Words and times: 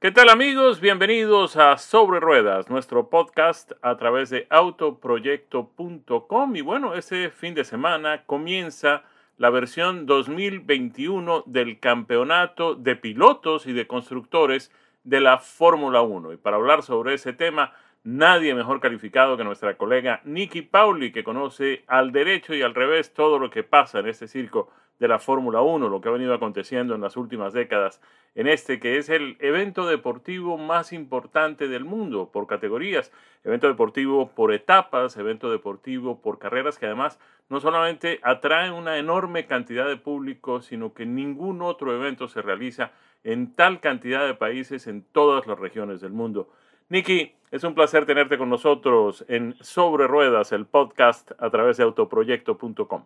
¿Qué 0.00 0.12
tal 0.12 0.28
amigos? 0.28 0.80
Bienvenidos 0.80 1.56
a 1.56 1.76
Sobre 1.76 2.20
Ruedas, 2.20 2.70
nuestro 2.70 3.10
podcast 3.10 3.72
a 3.82 3.96
través 3.96 4.30
de 4.30 4.46
autoproyecto.com. 4.48 6.54
Y 6.54 6.60
bueno, 6.60 6.94
este 6.94 7.30
fin 7.30 7.54
de 7.54 7.64
semana 7.64 8.22
comienza 8.24 9.02
la 9.38 9.50
versión 9.50 10.06
2021 10.06 11.42
del 11.46 11.80
campeonato 11.80 12.76
de 12.76 12.94
pilotos 12.94 13.66
y 13.66 13.72
de 13.72 13.88
constructores 13.88 14.70
de 15.02 15.20
la 15.20 15.38
Fórmula 15.38 16.00
1. 16.00 16.34
Y 16.34 16.36
para 16.36 16.58
hablar 16.58 16.84
sobre 16.84 17.14
ese 17.14 17.32
tema, 17.32 17.72
nadie 18.04 18.54
mejor 18.54 18.78
calificado 18.78 19.36
que 19.36 19.42
nuestra 19.42 19.76
colega 19.76 20.20
Nikki 20.22 20.62
Pauli, 20.62 21.10
que 21.10 21.24
conoce 21.24 21.82
al 21.88 22.12
derecho 22.12 22.54
y 22.54 22.62
al 22.62 22.76
revés 22.76 23.12
todo 23.12 23.40
lo 23.40 23.50
que 23.50 23.64
pasa 23.64 23.98
en 23.98 24.06
este 24.06 24.28
circo 24.28 24.70
de 24.98 25.08
la 25.08 25.18
Fórmula 25.18 25.60
1, 25.60 25.88
lo 25.88 26.00
que 26.00 26.08
ha 26.08 26.12
venido 26.12 26.34
aconteciendo 26.34 26.94
en 26.94 27.00
las 27.00 27.16
últimas 27.16 27.52
décadas 27.52 28.00
en 28.34 28.46
este 28.46 28.78
que 28.78 28.98
es 28.98 29.08
el 29.08 29.36
evento 29.40 29.86
deportivo 29.86 30.58
más 30.58 30.92
importante 30.92 31.68
del 31.68 31.84
mundo 31.84 32.30
por 32.32 32.46
categorías, 32.46 33.12
evento 33.44 33.66
deportivo 33.66 34.30
por 34.30 34.52
etapas, 34.52 35.16
evento 35.16 35.50
deportivo 35.50 36.20
por 36.20 36.38
carreras 36.38 36.78
que 36.78 36.86
además 36.86 37.18
no 37.48 37.60
solamente 37.60 38.20
atraen 38.22 38.72
una 38.72 38.98
enorme 38.98 39.46
cantidad 39.46 39.88
de 39.88 39.96
público, 39.96 40.60
sino 40.62 40.94
que 40.94 41.06
ningún 41.06 41.62
otro 41.62 41.94
evento 41.94 42.28
se 42.28 42.42
realiza 42.42 42.92
en 43.24 43.54
tal 43.54 43.80
cantidad 43.80 44.26
de 44.26 44.34
países 44.34 44.86
en 44.86 45.02
todas 45.02 45.46
las 45.46 45.58
regiones 45.58 46.00
del 46.00 46.12
mundo. 46.12 46.48
Nikki, 46.90 47.34
es 47.50 47.64
un 47.64 47.74
placer 47.74 48.06
tenerte 48.06 48.38
con 48.38 48.50
nosotros 48.50 49.24
en 49.28 49.54
Sobre 49.60 50.06
Ruedas, 50.06 50.52
el 50.52 50.66
podcast 50.66 51.32
a 51.38 51.50
través 51.50 51.78
de 51.78 51.84
autoproyecto.com. 51.84 53.04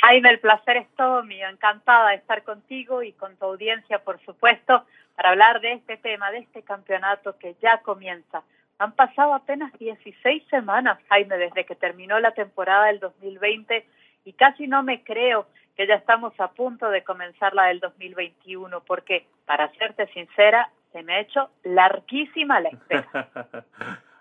Jaime, 0.00 0.30
el 0.30 0.40
placer 0.40 0.78
es 0.78 0.88
todo 0.96 1.22
mío. 1.22 1.48
Encantada 1.48 2.10
de 2.10 2.16
estar 2.16 2.42
contigo 2.42 3.02
y 3.02 3.12
con 3.12 3.36
tu 3.36 3.44
audiencia, 3.44 4.02
por 4.02 4.18
supuesto, 4.24 4.84
para 5.14 5.30
hablar 5.30 5.60
de 5.60 5.72
este 5.74 5.96
tema, 5.98 6.30
de 6.30 6.38
este 6.38 6.62
campeonato 6.62 7.36
que 7.38 7.54
ya 7.60 7.78
comienza. 7.78 8.42
Han 8.78 8.92
pasado 8.92 9.34
apenas 9.34 9.72
16 9.78 10.42
semanas, 10.48 10.98
Jaime, 11.10 11.36
desde 11.36 11.66
que 11.66 11.74
terminó 11.74 12.18
la 12.18 12.32
temporada 12.32 12.86
del 12.86 12.98
2020 12.98 13.86
y 14.24 14.32
casi 14.32 14.66
no 14.66 14.82
me 14.82 15.04
creo 15.04 15.46
que 15.76 15.86
ya 15.86 15.96
estamos 15.96 16.32
a 16.40 16.48
punto 16.48 16.88
de 16.88 17.04
comenzar 17.04 17.54
la 17.54 17.66
del 17.66 17.80
2021, 17.80 18.80
porque, 18.80 19.26
para 19.44 19.70
serte 19.72 20.06
sincera, 20.08 20.70
se 20.92 21.02
me 21.02 21.14
ha 21.14 21.20
hecho 21.20 21.50
larguísima 21.62 22.60
la 22.60 22.70
espera. 22.70 23.28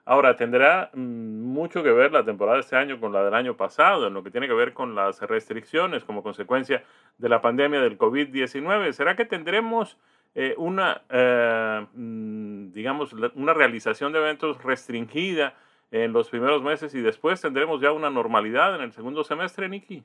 Ahora, 0.09 0.35
tendrá 0.35 0.89
mm, 0.91 1.53
mucho 1.53 1.83
que 1.83 1.91
ver 1.91 2.11
la 2.11 2.25
temporada 2.25 2.55
de 2.55 2.61
este 2.61 2.75
año 2.75 2.99
con 2.99 3.13
la 3.13 3.23
del 3.23 3.35
año 3.35 3.55
pasado, 3.55 4.07
en 4.07 4.13
lo 4.15 4.23
que 4.23 4.31
tiene 4.31 4.47
que 4.47 4.55
ver 4.55 4.73
con 4.73 4.95
las 4.95 5.21
restricciones 5.21 6.03
como 6.03 6.23
consecuencia 6.23 6.81
de 7.19 7.29
la 7.29 7.41
pandemia 7.41 7.79
del 7.79 7.95
COVID-19. 7.95 8.91
¿Será 8.93 9.15
que 9.15 9.25
tendremos 9.25 9.99
eh, 10.33 10.55
una, 10.57 11.03
eh, 11.11 11.85
mm, 11.93 12.71
digamos, 12.71 13.13
una 13.35 13.53
realización 13.53 14.11
de 14.11 14.17
eventos 14.17 14.63
restringida 14.63 15.53
en 15.91 16.11
los 16.11 16.27
primeros 16.31 16.63
meses 16.63 16.95
y 16.95 17.01
después 17.01 17.39
tendremos 17.39 17.79
ya 17.79 17.91
una 17.91 18.09
normalidad 18.09 18.73
en 18.73 18.81
el 18.81 18.91
segundo 18.93 19.23
semestre, 19.23 19.69
Nikki? 19.69 20.03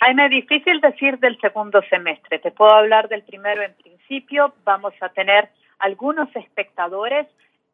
Jaime, 0.00 0.28
difícil 0.30 0.80
decir 0.80 1.20
del 1.20 1.38
segundo 1.40 1.80
semestre. 1.82 2.40
Te 2.40 2.50
puedo 2.50 2.72
hablar 2.72 3.08
del 3.08 3.22
primero 3.22 3.62
en 3.62 3.74
principio. 3.74 4.52
Vamos 4.64 4.94
a 5.00 5.10
tener 5.10 5.48
algunos 5.78 6.34
espectadores 6.34 7.28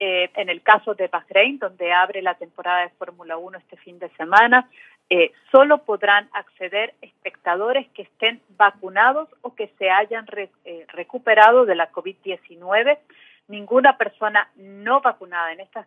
eh, 0.04 0.32
en 0.34 0.48
el 0.48 0.62
caso 0.62 0.94
de 0.94 1.06
Bahrein, 1.06 1.60
donde 1.60 1.92
abre 1.92 2.22
la 2.22 2.34
temporada 2.34 2.80
de 2.80 2.88
Fórmula 2.88 3.36
1 3.36 3.56
este 3.58 3.76
fin 3.76 4.00
de 4.00 4.08
semana, 4.16 4.68
eh, 5.08 5.30
solo 5.52 5.78
podrán 5.84 6.28
acceder 6.32 6.94
espectadores 7.02 7.86
que 7.90 8.02
estén 8.02 8.40
vacunados 8.56 9.28
o 9.42 9.54
que 9.54 9.68
se 9.78 9.90
hayan 9.90 10.26
eh, 10.34 10.86
recuperado 10.88 11.66
de 11.66 11.76
la 11.76 11.92
COVID-19. 11.92 12.98
Ninguna 13.46 13.96
persona 13.96 14.50
no 14.56 15.02
vacunada 15.02 15.52
en 15.52 15.60
estas, 15.60 15.86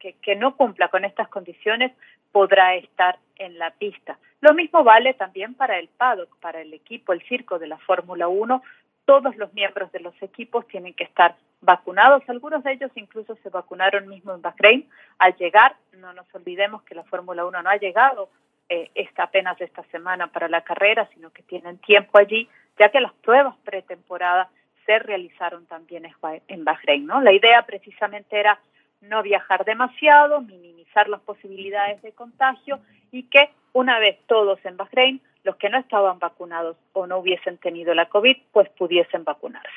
que, 0.00 0.14
que 0.14 0.34
no 0.34 0.56
cumpla 0.56 0.88
con 0.88 1.04
estas 1.04 1.28
condiciones 1.28 1.92
podrá 2.32 2.74
estar 2.74 3.16
en 3.36 3.60
la 3.60 3.70
pista. 3.70 4.18
Lo 4.40 4.54
mismo 4.54 4.82
vale 4.82 5.14
también 5.14 5.54
para 5.54 5.78
el 5.78 5.86
paddock, 5.86 6.36
para 6.40 6.62
el 6.62 6.74
equipo, 6.74 7.12
el 7.12 7.22
circo 7.28 7.60
de 7.60 7.68
la 7.68 7.78
Fórmula 7.78 8.26
1. 8.26 8.60
Todos 9.06 9.34
los 9.36 9.52
miembros 9.54 9.90
de 9.92 10.00
los 10.00 10.14
equipos 10.20 10.66
tienen 10.68 10.92
que 10.92 11.04
estar 11.04 11.36
vacunados, 11.62 12.22
algunos 12.28 12.62
de 12.62 12.72
ellos 12.72 12.90
incluso 12.96 13.34
se 13.36 13.48
vacunaron 13.48 14.06
mismo 14.06 14.34
en 14.34 14.42
Bahrein 14.42 14.88
al 15.18 15.34
llegar, 15.36 15.74
no 15.96 16.12
nos 16.12 16.26
olvidemos 16.34 16.82
que 16.82 16.94
la 16.94 17.04
Fórmula 17.04 17.46
1 17.46 17.62
no 17.62 17.70
ha 17.70 17.76
llegado 17.76 18.28
eh, 18.68 18.90
esta 18.94 19.22
apenas 19.22 19.58
esta 19.60 19.82
semana 19.84 20.26
para 20.26 20.48
la 20.48 20.60
carrera, 20.60 21.08
sino 21.14 21.30
que 21.30 21.42
tienen 21.42 21.78
tiempo 21.78 22.18
allí, 22.18 22.48
ya 22.78 22.90
que 22.90 23.00
las 23.00 23.12
pruebas 23.14 23.54
pretemporada 23.64 24.50
se 24.84 24.98
realizaron 24.98 25.66
también 25.66 26.06
en 26.48 26.64
Bahrein, 26.64 27.06
¿no? 27.06 27.20
La 27.20 27.32
idea 27.32 27.62
precisamente 27.62 28.38
era 28.38 28.60
no 29.00 29.22
viajar 29.22 29.64
demasiado, 29.64 30.40
minimizar 30.40 31.08
las 31.08 31.20
posibilidades 31.20 32.02
de 32.02 32.12
contagio 32.12 32.80
y 33.12 33.24
que 33.24 33.50
una 33.72 33.98
vez 33.98 34.18
todos 34.26 34.58
en 34.64 34.76
Bahrein, 34.76 35.20
los 35.46 35.56
que 35.56 35.70
no 35.70 35.78
estaban 35.78 36.18
vacunados 36.18 36.76
o 36.92 37.06
no 37.06 37.18
hubiesen 37.18 37.56
tenido 37.58 37.94
la 37.94 38.08
COVID, 38.08 38.36
pues 38.52 38.68
pudiesen 38.70 39.24
vacunarse. 39.24 39.70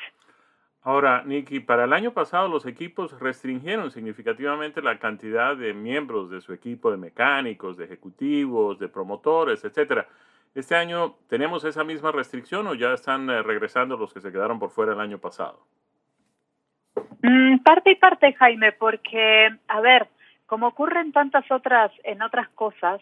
Ahora, 0.82 1.22
Nicky, 1.24 1.60
para 1.60 1.84
el 1.84 1.92
año 1.92 2.12
pasado 2.12 2.48
los 2.48 2.66
equipos 2.66 3.18
restringieron 3.20 3.90
significativamente 3.90 4.82
la 4.82 4.98
cantidad 4.98 5.56
de 5.56 5.72
miembros 5.72 6.30
de 6.30 6.40
su 6.40 6.52
equipo 6.52 6.90
de 6.90 6.96
mecánicos, 6.96 7.76
de 7.76 7.84
ejecutivos, 7.84 8.78
de 8.78 8.88
promotores, 8.88 9.64
etcétera. 9.64 10.06
¿Este 10.54 10.74
año 10.74 11.16
tenemos 11.28 11.64
esa 11.64 11.84
misma 11.84 12.10
restricción 12.10 12.66
o 12.66 12.74
ya 12.74 12.92
están 12.92 13.30
eh, 13.30 13.42
regresando 13.42 13.96
los 13.96 14.12
que 14.12 14.20
se 14.20 14.32
quedaron 14.32 14.58
por 14.58 14.70
fuera 14.70 14.94
el 14.94 15.00
año 15.00 15.18
pasado? 15.18 15.60
Mm, 17.22 17.58
parte 17.58 17.92
y 17.92 17.94
parte, 17.94 18.32
Jaime, 18.32 18.72
porque, 18.72 19.50
a 19.68 19.80
ver, 19.80 20.08
como 20.46 20.66
ocurre 20.66 21.00
en 21.00 21.12
tantas 21.12 21.48
otras, 21.52 21.92
en 22.02 22.22
otras 22.22 22.48
cosas, 22.50 23.00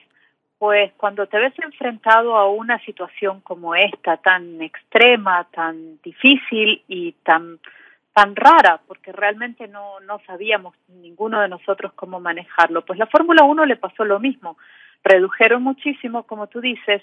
pues 0.58 0.92
cuando 0.96 1.26
te 1.26 1.38
ves 1.38 1.54
enfrentado 1.58 2.36
a 2.36 2.48
una 2.48 2.78
situación 2.84 3.41
como 3.41 3.74
esta, 3.74 4.16
tan 4.16 4.60
extrema, 4.60 5.46
tan 5.52 6.00
difícil 6.02 6.82
y 6.88 7.12
tan 7.22 7.58
tan 8.19 8.34
rara, 8.34 8.80
porque 8.88 9.12
realmente 9.12 9.69
no, 9.69 10.00
no 10.00 10.20
sabíamos 10.26 10.74
ninguno 10.88 11.41
de 11.41 11.48
nosotros 11.48 11.92
cómo 11.94 12.19
manejarlo. 12.19 12.84
Pues 12.84 12.98
la 12.98 13.06
Fórmula 13.06 13.44
1 13.44 13.64
le 13.64 13.76
pasó 13.76 14.04
lo 14.04 14.19
mismo. 14.19 14.58
Redujeron 15.04 15.62
muchísimo, 15.62 16.24
como 16.24 16.48
tú 16.48 16.60
dices, 16.60 17.00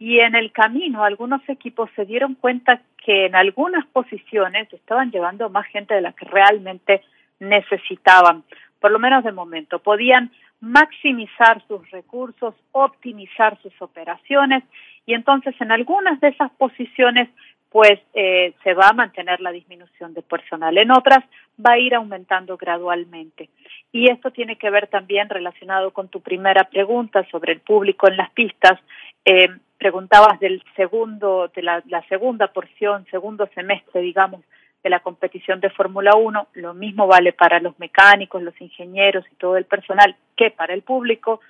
y 0.00 0.18
en 0.18 0.34
el 0.34 0.50
camino 0.50 1.04
algunos 1.04 1.40
equipos 1.48 1.88
se 1.94 2.04
dieron 2.04 2.34
cuenta 2.34 2.80
que 2.96 3.26
en 3.26 3.36
algunas 3.36 3.86
posiciones 3.86 4.72
estaban 4.72 5.12
llevando 5.12 5.48
más 5.50 5.66
gente 5.66 5.94
de 5.94 6.00
la 6.00 6.12
que 6.12 6.24
realmente 6.24 7.02
necesitaban, 7.38 8.42
por 8.80 8.90
lo 8.90 8.98
menos 8.98 9.22
de 9.22 9.30
momento. 9.30 9.78
Podían 9.78 10.32
maximizar 10.60 11.62
sus 11.66 11.90
recursos, 11.90 12.54
optimizar 12.72 13.58
sus 13.62 13.72
operaciones 13.80 14.64
y 15.04 15.14
entonces 15.14 15.54
en 15.60 15.70
algunas 15.70 16.20
de 16.20 16.28
esas 16.28 16.50
posiciones 16.52 17.28
pues 17.70 18.00
eh, 18.14 18.54
se 18.64 18.74
va 18.74 18.88
a 18.88 18.92
mantener 18.94 19.40
la 19.40 19.52
disminución 19.52 20.14
de 20.14 20.22
personal, 20.22 20.78
en 20.78 20.90
otras 20.90 21.22
va 21.64 21.72
a 21.72 21.78
ir 21.78 21.94
aumentando 21.94 22.56
gradualmente. 22.56 23.50
Y 23.92 24.10
esto 24.10 24.30
tiene 24.30 24.56
que 24.56 24.70
ver 24.70 24.86
también 24.86 25.28
relacionado 25.28 25.90
con 25.90 26.08
tu 26.08 26.20
primera 26.20 26.64
pregunta 26.64 27.26
sobre 27.30 27.52
el 27.52 27.60
público 27.60 28.08
en 28.08 28.16
las 28.16 28.30
pistas. 28.30 28.80
Eh, 29.24 29.48
preguntabas 29.78 30.40
del 30.40 30.62
segundo, 30.74 31.50
de 31.54 31.62
la, 31.62 31.82
la 31.88 32.02
segunda 32.08 32.46
porción, 32.48 33.04
segundo 33.10 33.46
semestre, 33.54 34.00
digamos, 34.00 34.40
de 34.86 34.90
la 34.90 35.00
competición 35.00 35.58
de 35.58 35.68
Fórmula 35.70 36.12
1. 36.14 36.46
Lo 36.54 36.72
mismo 36.72 37.08
vale 37.08 37.32
para 37.32 37.58
los 37.58 37.76
mecánicos, 37.80 38.40
los 38.40 38.58
ingenieros 38.60 39.24
y 39.32 39.34
todo 39.34 39.56
el 39.56 39.64
personal 39.64 40.14
que 40.36 40.52
para 40.52 40.74
el 40.74 40.82
público. 40.82 41.40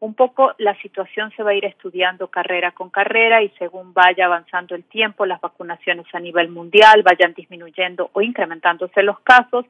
Un 0.00 0.12
poco 0.12 0.52
la 0.58 0.76
situación 0.82 1.32
se 1.34 1.42
va 1.42 1.52
a 1.52 1.54
ir 1.54 1.64
estudiando 1.64 2.28
carrera 2.28 2.72
con 2.72 2.90
carrera 2.90 3.42
y 3.42 3.48
según 3.58 3.94
vaya 3.94 4.26
avanzando 4.26 4.74
el 4.74 4.84
tiempo, 4.84 5.24
las 5.24 5.40
vacunaciones 5.40 6.04
a 6.12 6.20
nivel 6.20 6.50
mundial 6.50 7.02
vayan 7.02 7.32
disminuyendo 7.32 8.10
o 8.12 8.20
incrementándose 8.20 9.02
los 9.02 9.18
casos, 9.20 9.64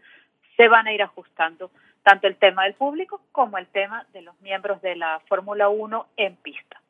se 0.57 0.67
van 0.67 0.89
a 0.89 0.93
ir 0.93 1.03
ajustando 1.03 1.71
tanto 2.03 2.27
el 2.27 2.35
tema 2.35 2.65
del 2.65 2.75
público 2.75 3.21
como 3.31 3.57
el 3.57 3.69
tema 3.69 4.05
de 4.13 4.23
los 4.23 4.35
miembros 4.41 4.83
de 4.83 4.97
la 4.97 5.21
Fórmula 5.29 5.69
1 5.69 6.07
en 6.17 6.35
pista. 6.35 6.82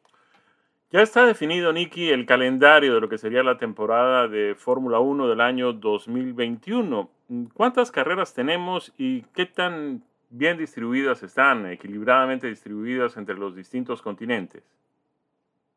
Ya 0.92 1.00
está 1.00 1.24
definido, 1.24 1.72
Nicky, 1.72 2.10
el 2.10 2.26
calendario 2.26 2.94
de 2.94 3.00
lo 3.00 3.08
que 3.08 3.16
sería 3.16 3.42
la 3.42 3.56
temporada 3.56 4.28
de 4.28 4.54
Fórmula 4.54 5.00
1 5.00 5.26
del 5.26 5.40
año 5.40 5.72
2021. 5.72 7.08
¿Cuántas 7.54 7.90
carreras 7.90 8.34
tenemos 8.34 8.92
y 8.98 9.22
qué 9.34 9.46
tan 9.46 10.02
bien 10.28 10.58
distribuidas 10.58 11.22
están, 11.22 11.64
equilibradamente 11.64 12.46
distribuidas 12.46 13.16
entre 13.16 13.36
los 13.36 13.56
distintos 13.56 14.02
continentes? 14.02 14.62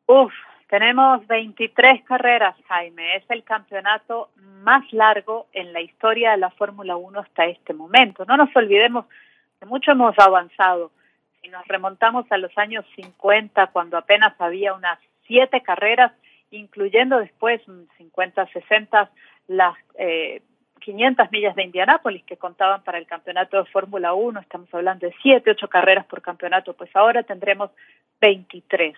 Uf, 0.04 0.34
tenemos 0.68 1.26
23 1.26 2.04
carreras, 2.04 2.54
Jaime. 2.68 3.16
Es 3.16 3.24
el 3.30 3.42
campeonato 3.42 4.28
más 4.36 4.84
largo 4.92 5.46
en 5.54 5.72
la 5.72 5.80
historia 5.80 6.32
de 6.32 6.36
la 6.36 6.50
Fórmula 6.50 6.96
1 6.96 7.20
hasta 7.20 7.46
este 7.46 7.72
momento. 7.72 8.26
No 8.26 8.36
nos 8.36 8.54
olvidemos 8.54 9.06
que 9.58 9.64
mucho 9.64 9.92
hemos 9.92 10.14
avanzado 10.18 10.90
si 11.46 11.52
nos 11.52 11.66
remontamos 11.68 12.26
a 12.30 12.38
los 12.38 12.50
años 12.58 12.84
50, 12.96 13.68
cuando 13.68 13.96
apenas 13.96 14.34
había 14.40 14.74
unas 14.74 14.98
siete 15.28 15.62
carreras, 15.62 16.12
incluyendo 16.50 17.18
después 17.18 17.62
50, 17.98 18.46
60, 18.48 19.10
las, 19.46 19.76
eh, 19.96 20.42
500 20.80 21.30
millas 21.30 21.54
de 21.54 21.64
Indianápolis 21.64 22.24
que 22.24 22.36
contaban 22.36 22.82
para 22.82 22.98
el 22.98 23.06
campeonato 23.06 23.58
de 23.58 23.70
Fórmula 23.70 24.14
1, 24.14 24.40
estamos 24.40 24.72
hablando 24.74 25.06
de 25.06 25.14
7, 25.22 25.52
8 25.52 25.68
carreras 25.68 26.06
por 26.06 26.20
campeonato, 26.20 26.74
pues 26.74 26.90
ahora 26.94 27.22
tendremos 27.22 27.70
23. 28.20 28.96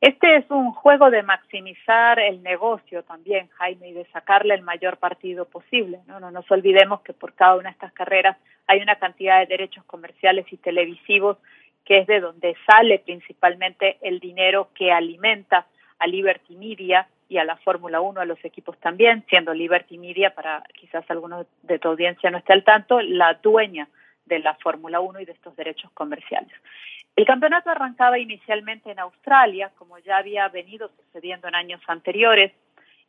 Este 0.00 0.36
es 0.36 0.50
un 0.50 0.72
juego 0.72 1.10
de 1.10 1.22
maximizar 1.22 2.20
el 2.20 2.42
negocio 2.42 3.02
también, 3.02 3.48
Jaime, 3.58 3.88
y 3.88 3.92
de 3.92 4.06
sacarle 4.06 4.54
el 4.54 4.62
mayor 4.62 4.96
partido 4.96 5.44
posible. 5.44 6.00
No, 6.06 6.20
no 6.20 6.30
nos 6.30 6.48
olvidemos 6.50 7.02
que 7.02 7.12
por 7.12 7.34
cada 7.34 7.56
una 7.56 7.68
de 7.68 7.72
estas 7.72 7.92
carreras 7.92 8.36
hay 8.66 8.80
una 8.80 8.96
cantidad 8.96 9.40
de 9.40 9.46
derechos 9.46 9.84
comerciales 9.84 10.46
y 10.52 10.56
televisivos 10.56 11.36
que 11.84 11.98
es 11.98 12.06
de 12.06 12.20
donde 12.20 12.56
sale 12.66 13.00
principalmente 13.00 13.98
el 14.02 14.20
dinero 14.20 14.68
que 14.74 14.92
alimenta 14.92 15.66
a 15.98 16.06
Liberty 16.06 16.56
Media 16.56 17.08
y 17.28 17.38
a 17.38 17.44
la 17.44 17.56
Fórmula 17.56 18.00
1, 18.00 18.20
a 18.20 18.24
los 18.24 18.44
equipos 18.44 18.78
también, 18.78 19.24
siendo 19.28 19.54
Liberty 19.54 19.98
Media, 19.98 20.34
para 20.34 20.64
quizás 20.74 21.08
algunos 21.10 21.46
de 21.62 21.78
tu 21.78 21.88
audiencia 21.88 22.30
no 22.30 22.38
esté 22.38 22.52
al 22.52 22.64
tanto, 22.64 23.00
la 23.00 23.34
dueña 23.34 23.88
de 24.26 24.40
la 24.40 24.54
Fórmula 24.54 25.00
1 25.00 25.20
y 25.20 25.24
de 25.24 25.32
estos 25.32 25.54
derechos 25.56 25.90
comerciales. 25.92 26.52
El 27.16 27.26
campeonato 27.26 27.70
arrancaba 27.70 28.18
inicialmente 28.18 28.90
en 28.90 28.98
Australia, 28.98 29.70
como 29.76 29.98
ya 29.98 30.16
había 30.16 30.48
venido 30.48 30.88
sucediendo 30.88 31.48
en 31.48 31.54
años 31.54 31.80
anteriores. 31.86 32.52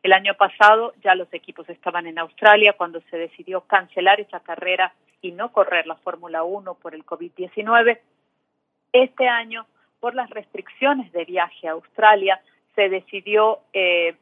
El 0.04 0.14
año 0.14 0.34
pasado 0.34 0.94
ya 1.04 1.16
los 1.16 1.32
equipos 1.34 1.70
estaban 1.70 2.08
en 2.08 2.20
Australia 2.20 2.74
cuando 2.74 3.02
se 3.10 3.18
decidió 3.18 3.62
cancelar 3.62 4.20
esa 4.20 4.40
carrera 4.40 4.94
y 5.22 5.32
no 5.32 5.52
correr 5.52 5.86
la 5.88 5.96
Fórmula 5.96 6.44
1 6.44 6.74
por 6.76 6.96
el 6.96 7.06
COVID-19. 7.06 8.00
Este 8.94 9.28
año, 9.28 9.66
por 10.00 10.16
las 10.16 10.30
restricciones 10.30 11.12
de 11.12 11.26
viaje 11.26 11.68
a 11.68 11.74
Australia, 11.74 12.42
se 12.76 12.90
decidió 12.90 13.60
eh, 13.74 14.16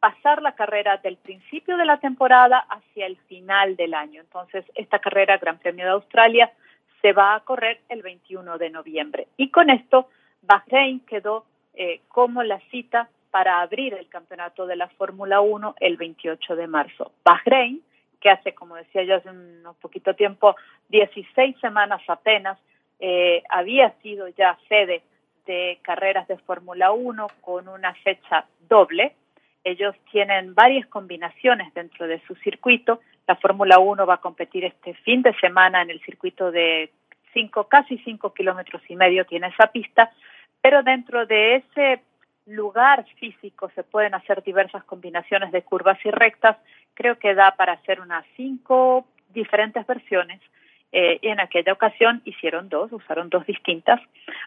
pasar 0.00 0.42
la 0.42 0.54
carrera 0.54 0.98
del 0.98 1.16
principio 1.16 1.76
de 1.76 1.86
la 1.86 1.98
temporada 1.98 2.58
hacia 2.68 3.06
el 3.06 3.16
final 3.28 3.76
del 3.76 3.94
año. 3.94 4.20
Entonces, 4.20 4.64
esta 4.74 4.98
carrera 4.98 5.38
Gran 5.38 5.58
Premio 5.58 5.84
de 5.86 5.92
Australia 5.92 6.52
se 7.00 7.12
va 7.12 7.34
a 7.34 7.40
correr 7.40 7.80
el 7.88 8.02
21 8.02 8.58
de 8.58 8.70
noviembre. 8.70 9.28
Y 9.36 9.50
con 9.50 9.70
esto, 9.70 10.08
Bahrein 10.42 11.00
quedó 11.00 11.44
eh, 11.74 12.00
como 12.08 12.42
la 12.42 12.60
cita 12.70 13.08
para 13.30 13.60
abrir 13.60 13.94
el 13.94 14.08
campeonato 14.08 14.66
de 14.66 14.76
la 14.76 14.88
Fórmula 14.88 15.40
1 15.40 15.74
el 15.80 15.96
28 15.96 16.54
de 16.54 16.66
marzo. 16.66 17.12
Bahrein, 17.24 17.82
que 18.20 18.30
hace, 18.30 18.54
como 18.54 18.76
decía 18.76 19.02
yo 19.04 19.16
hace 19.16 19.28
un 19.28 19.64
poquito 19.80 20.14
tiempo, 20.14 20.54
16 20.88 21.56
semanas 21.60 22.00
apenas, 22.08 22.58
eh, 23.00 23.42
había 23.50 23.90
sido 24.02 24.28
ya 24.28 24.58
sede 24.68 25.02
de 25.46 25.78
carreras 25.82 26.26
de 26.28 26.38
Fórmula 26.38 26.92
1 26.92 27.26
con 27.40 27.68
una 27.68 27.94
fecha 27.94 28.46
doble. 28.68 29.14
Ellos 29.62 29.94
tienen 30.10 30.54
varias 30.54 30.86
combinaciones 30.88 31.72
dentro 31.74 32.06
de 32.06 32.20
su 32.26 32.34
circuito 32.36 33.00
la 33.26 33.36
Fórmula 33.36 33.78
1 33.78 34.06
va 34.06 34.14
a 34.14 34.20
competir 34.20 34.64
este 34.64 34.94
fin 34.94 35.22
de 35.22 35.34
semana 35.34 35.82
en 35.82 35.90
el 35.90 36.00
circuito 36.02 36.50
de 36.50 36.90
cinco, 37.32 37.68
casi 37.68 37.98
cinco 37.98 38.34
kilómetros 38.34 38.82
y 38.88 38.96
medio 38.96 39.24
tiene 39.24 39.48
esa 39.48 39.68
pista, 39.68 40.12
pero 40.60 40.82
dentro 40.82 41.26
de 41.26 41.56
ese 41.56 42.02
lugar 42.46 43.06
físico 43.18 43.70
se 43.74 43.82
pueden 43.82 44.14
hacer 44.14 44.42
diversas 44.42 44.84
combinaciones 44.84 45.52
de 45.52 45.62
curvas 45.62 45.98
y 46.04 46.10
rectas. 46.10 46.58
Creo 46.92 47.18
que 47.18 47.34
da 47.34 47.52
para 47.52 47.72
hacer 47.72 48.00
unas 48.00 48.24
cinco 48.36 49.06
diferentes 49.30 49.86
versiones. 49.86 50.40
Eh, 50.96 51.18
y 51.22 51.28
en 51.28 51.40
aquella 51.40 51.72
ocasión 51.72 52.22
hicieron 52.24 52.68
dos, 52.68 52.92
usaron 52.92 53.28
dos 53.28 53.44
distintas. 53.46 54.00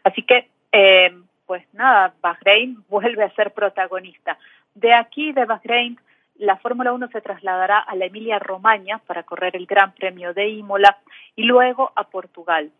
Así 0.05 0.21
que, 0.23 0.47
eh, 0.71 1.13
pues 1.45 1.65
nada, 1.73 2.13
Bahrein 2.21 2.77
vuelve 2.89 3.25
a 3.25 3.35
ser 3.35 3.51
protagonista. 3.51 4.37
De 4.73 4.93
aquí, 4.93 5.33
de 5.33 5.43
Bahrein, 5.43 5.99
la 6.37 6.55
Fórmula 6.55 6.93
1 6.93 7.09
se 7.09 7.19
trasladará 7.19 7.79
a 7.79 7.93
la 7.97 8.05
Emilia 8.05 8.39
Romagna 8.39 8.99
para 8.99 9.23
correr 9.23 9.57
el 9.57 9.65
Gran 9.65 9.91
Premio 9.91 10.33
de 10.33 10.47
Imola 10.47 10.97
y 11.35 11.43
luego 11.43 11.91
a 11.95 12.05
Portugal. 12.05 12.71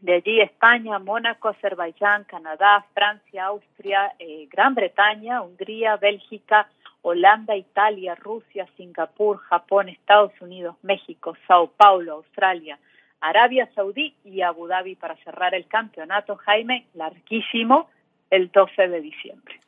De 0.00 0.16
allí 0.16 0.42
España, 0.42 0.98
Mónaco, 0.98 1.48
Azerbaiyán, 1.48 2.24
Canadá, 2.24 2.84
Francia, 2.92 3.46
Austria, 3.46 4.12
eh, 4.18 4.46
Gran 4.50 4.74
Bretaña, 4.74 5.40
Hungría, 5.40 5.96
Bélgica, 5.96 6.68
Holanda, 7.00 7.56
Italia, 7.56 8.14
Rusia, 8.14 8.66
Singapur, 8.76 9.38
Japón, 9.38 9.88
Estados 9.88 10.32
Unidos, 10.42 10.76
México, 10.82 11.34
Sao 11.46 11.68
Paulo, 11.68 12.12
Australia, 12.12 12.78
Arabia 13.20 13.68
Saudí 13.74 14.14
y 14.24 14.42
Abu 14.42 14.66
Dhabi 14.66 14.96
para 14.96 15.16
cerrar 15.16 15.54
el 15.54 15.66
campeonato, 15.66 16.36
Jaime, 16.36 16.86
larguísimo, 16.94 17.90
el 18.30 18.50
12 18.50 18.88
de 18.88 19.00
diciembre. 19.00 19.60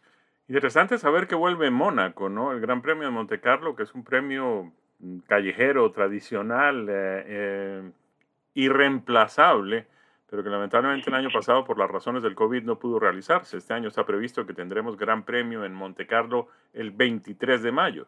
Interesante 0.48 0.98
saber 0.98 1.26
que 1.26 1.34
vuelve 1.34 1.70
Mónaco, 1.70 2.28
¿no? 2.28 2.52
El 2.52 2.60
Gran 2.60 2.82
Premio 2.82 3.04
de 3.04 3.10
Monte 3.10 3.40
Carlo, 3.40 3.74
que 3.74 3.84
es 3.84 3.94
un 3.94 4.04
premio 4.04 4.72
mm, 4.98 5.18
callejero, 5.20 5.90
tradicional, 5.92 6.88
eh, 6.88 7.24
eh, 7.26 7.90
irreemplazable, 8.54 9.86
pero 10.28 10.42
que 10.42 10.50
lamentablemente 10.50 11.10
el 11.10 11.16
año 11.16 11.30
pasado 11.32 11.64
por 11.64 11.78
las 11.78 11.90
razones 11.90 12.22
del 12.22 12.34
COVID 12.34 12.64
no 12.64 12.78
pudo 12.78 12.98
realizarse. 12.98 13.56
Este 13.56 13.74
año 13.74 13.88
está 13.88 14.04
previsto 14.04 14.46
que 14.46 14.54
tendremos 14.54 14.96
Gran 14.96 15.24
Premio 15.24 15.64
en 15.64 15.74
Monte 15.74 16.06
Carlo 16.06 16.48
el 16.72 16.90
23 16.90 17.62
de 17.62 17.72
mayo. 17.72 18.06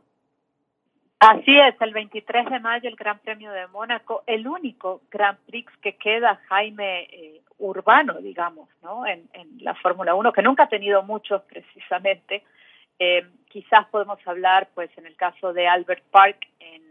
Así 1.26 1.58
es, 1.58 1.74
el 1.80 1.94
23 1.94 2.50
de 2.50 2.60
mayo 2.60 2.86
el 2.86 2.96
Gran 2.96 3.18
Premio 3.18 3.50
de 3.50 3.66
Mónaco, 3.68 4.24
el 4.26 4.46
único 4.46 5.00
Gran 5.10 5.38
Prix 5.46 5.72
que 5.80 5.96
queda, 5.96 6.38
Jaime, 6.50 7.04
eh, 7.04 7.40
urbano, 7.56 8.20
digamos, 8.20 8.68
¿no? 8.82 9.06
En, 9.06 9.26
la 9.60 9.74
Fórmula 9.74 10.14
1, 10.14 10.32
que 10.34 10.42
nunca 10.42 10.64
ha 10.64 10.68
tenido 10.68 11.02
muchos 11.02 11.40
precisamente. 11.44 12.44
Eh, 12.98 13.26
quizás 13.48 13.86
podemos 13.86 14.18
hablar, 14.26 14.68
pues, 14.74 14.90
en 14.98 15.06
el 15.06 15.16
caso 15.16 15.54
de 15.54 15.66
Albert 15.66 16.04
Park 16.10 16.46
en, 16.60 16.82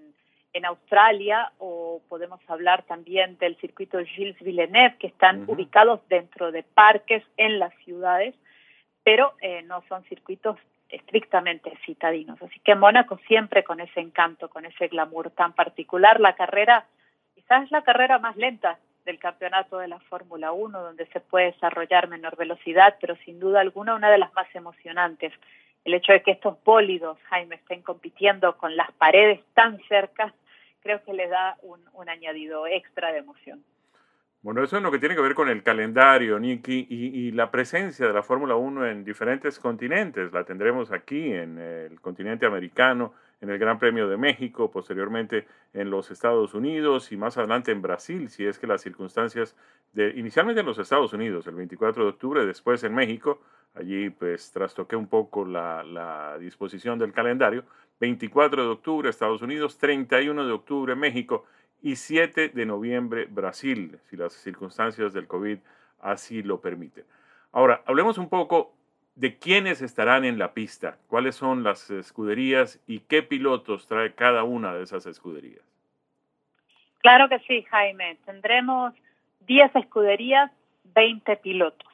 en 0.54 0.66
Australia, 0.66 1.52
o 1.60 2.02
podemos 2.10 2.40
hablar 2.48 2.82
también 2.88 3.38
del 3.38 3.56
circuito 3.58 4.00
Gilles 4.04 4.40
Villeneuve, 4.40 4.98
que 4.98 5.08
están 5.08 5.44
ubicados 5.48 6.00
dentro 6.10 6.52
de 6.52 6.64
parques 6.64 7.24
en 7.38 7.60
las 7.60 7.72
ciudades, 7.86 8.34
pero 9.04 9.34
eh, 9.42 9.62
no 9.62 9.84
son 9.88 10.04
circuitos 10.06 10.58
estrictamente 10.94 11.74
citadinos. 11.86 12.42
Así 12.42 12.60
que 12.60 12.76
Mónaco 12.76 13.18
siempre 13.28 13.64
con 13.64 13.80
ese 13.80 14.00
encanto, 14.00 14.50
con 14.50 14.66
ese 14.66 14.88
glamour 14.88 15.32
tan 15.32 15.54
particular, 15.54 16.20
la 16.20 16.36
carrera, 16.36 16.86
quizás 17.34 17.70
la 17.72 17.84
carrera 17.84 18.20
más 18.20 18.36
lenta 18.38 18.80
del 19.06 19.20
campeonato 19.20 19.80
de 19.80 19.88
la 19.88 20.00
Fórmula 20.00 20.52
1, 20.52 20.82
donde 20.82 21.06
se 21.08 21.20
puede 21.20 21.52
desarrollar 21.52 22.08
menor 22.08 22.38
velocidad, 22.38 22.96
pero 23.02 23.16
sin 23.26 23.40
duda 23.40 23.60
alguna 23.60 23.96
una 23.96 24.10
de 24.10 24.18
las 24.18 24.34
más 24.34 24.48
emocionantes. 24.56 25.34
El 25.84 25.96
hecho 25.96 26.14
de 26.14 26.22
que 26.22 26.32
estos 26.32 26.64
bólidos, 26.64 27.18
Jaime, 27.30 27.56
estén 27.56 27.82
compitiendo 27.82 28.58
con 28.58 28.78
las 28.78 28.92
paredes 28.94 29.42
tan 29.54 29.80
cerca, 29.90 30.34
creo 30.82 31.04
que 31.04 31.14
le 31.14 31.28
da 31.28 31.58
un 31.64 32.10
añadido 32.10 32.68
extra 32.68 33.12
de 33.12 33.20
emoción. 33.20 33.64
Bueno, 34.44 34.62
eso 34.62 34.76
es 34.76 34.84
lo 34.84 34.92
que 34.92 35.00
tiene 35.00 35.16
que 35.16 35.22
ver 35.22 35.36
con 35.36 35.48
el 35.48 35.64
calendario, 35.64 36.38
Nicky, 36.38 36.86
y, 36.90 37.32
la 37.32 37.50
presencia 37.50 38.06
de 38.06 38.12
la 38.12 38.24
Fórmula 38.24 38.58
1 38.58 38.88
en 38.88 39.06
diferentes 39.06 39.58
continentes. 39.58 40.34
La 40.34 40.44
tendremos 40.44 40.92
aquí 40.92 41.32
en 41.32 41.58
el 41.58 42.02
continente 42.02 42.46
americano, 42.46 43.14
en 43.40 43.50
el 43.50 43.58
Gran 43.58 43.80
Premio 43.80 44.10
de 44.10 44.18
México, 44.18 44.70
posteriormente 44.70 45.48
en 45.74 45.90
los 45.90 46.12
Estados 46.12 46.54
Unidos 46.54 47.14
y 47.14 47.18
más 47.18 47.38
adelante 47.38 47.72
en 47.72 47.82
Brasil, 47.82 48.28
si 48.30 48.46
es 48.46 48.60
que 48.60 48.68
las 48.68 48.82
circunstancias 48.82 49.56
de, 49.94 50.10
inicialmente 50.18 50.60
en 50.60 50.66
los 50.68 50.78
Estados 50.78 51.14
Unidos, 51.14 51.48
el 51.48 51.56
24 51.56 52.04
de 52.04 52.10
octubre, 52.10 52.46
después 52.46 52.84
en 52.84 52.94
México, 52.94 53.40
allí 53.76 54.10
pues 54.10 54.52
trastoqué 54.52 54.98
un 54.98 55.08
poco 55.08 55.46
la, 55.46 55.86
la 55.86 56.38
disposición 56.38 57.00
del 57.00 57.14
calendario, 57.14 57.64
24 58.02 58.62
de 58.62 58.70
octubre 58.70 59.10
Estados 59.10 59.42
Unidos, 59.42 59.78
31 59.78 60.46
de 60.46 60.52
octubre 60.52 60.96
México 60.96 61.46
y 61.84 61.98
7 61.98 62.50
de 62.50 62.66
noviembre 62.66 63.26
Brasil, 63.30 64.00
si 64.10 64.16
las 64.16 64.34
circunstancias 64.34 65.14
del 65.14 65.28
COVID 65.28 65.60
así 66.00 66.42
lo 66.42 66.62
permiten. 66.62 67.04
Ahora, 67.52 67.84
hablemos 67.86 68.18
un 68.18 68.30
poco 68.30 68.74
de 69.16 69.38
quiénes 69.38 69.82
estarán 69.82 70.24
en 70.24 70.40
la 70.40 70.54
pista, 70.54 70.98
cuáles 71.08 71.36
son 71.36 71.64
las 71.64 71.92
escuderías 71.92 72.82
y 72.88 73.02
qué 73.02 73.22
pilotos 73.22 73.86
trae 73.88 74.14
cada 74.14 74.44
una 74.44 74.74
de 74.74 74.84
esas 74.84 75.06
escuderías. 75.06 75.62
Claro 77.00 77.28
que 77.28 77.40
sí, 77.40 77.64
Jaime. 77.64 78.18
Tendremos 78.26 78.94
10 79.42 79.76
escuderías, 79.76 80.52
20 80.96 81.36
pilotos. 81.38 81.88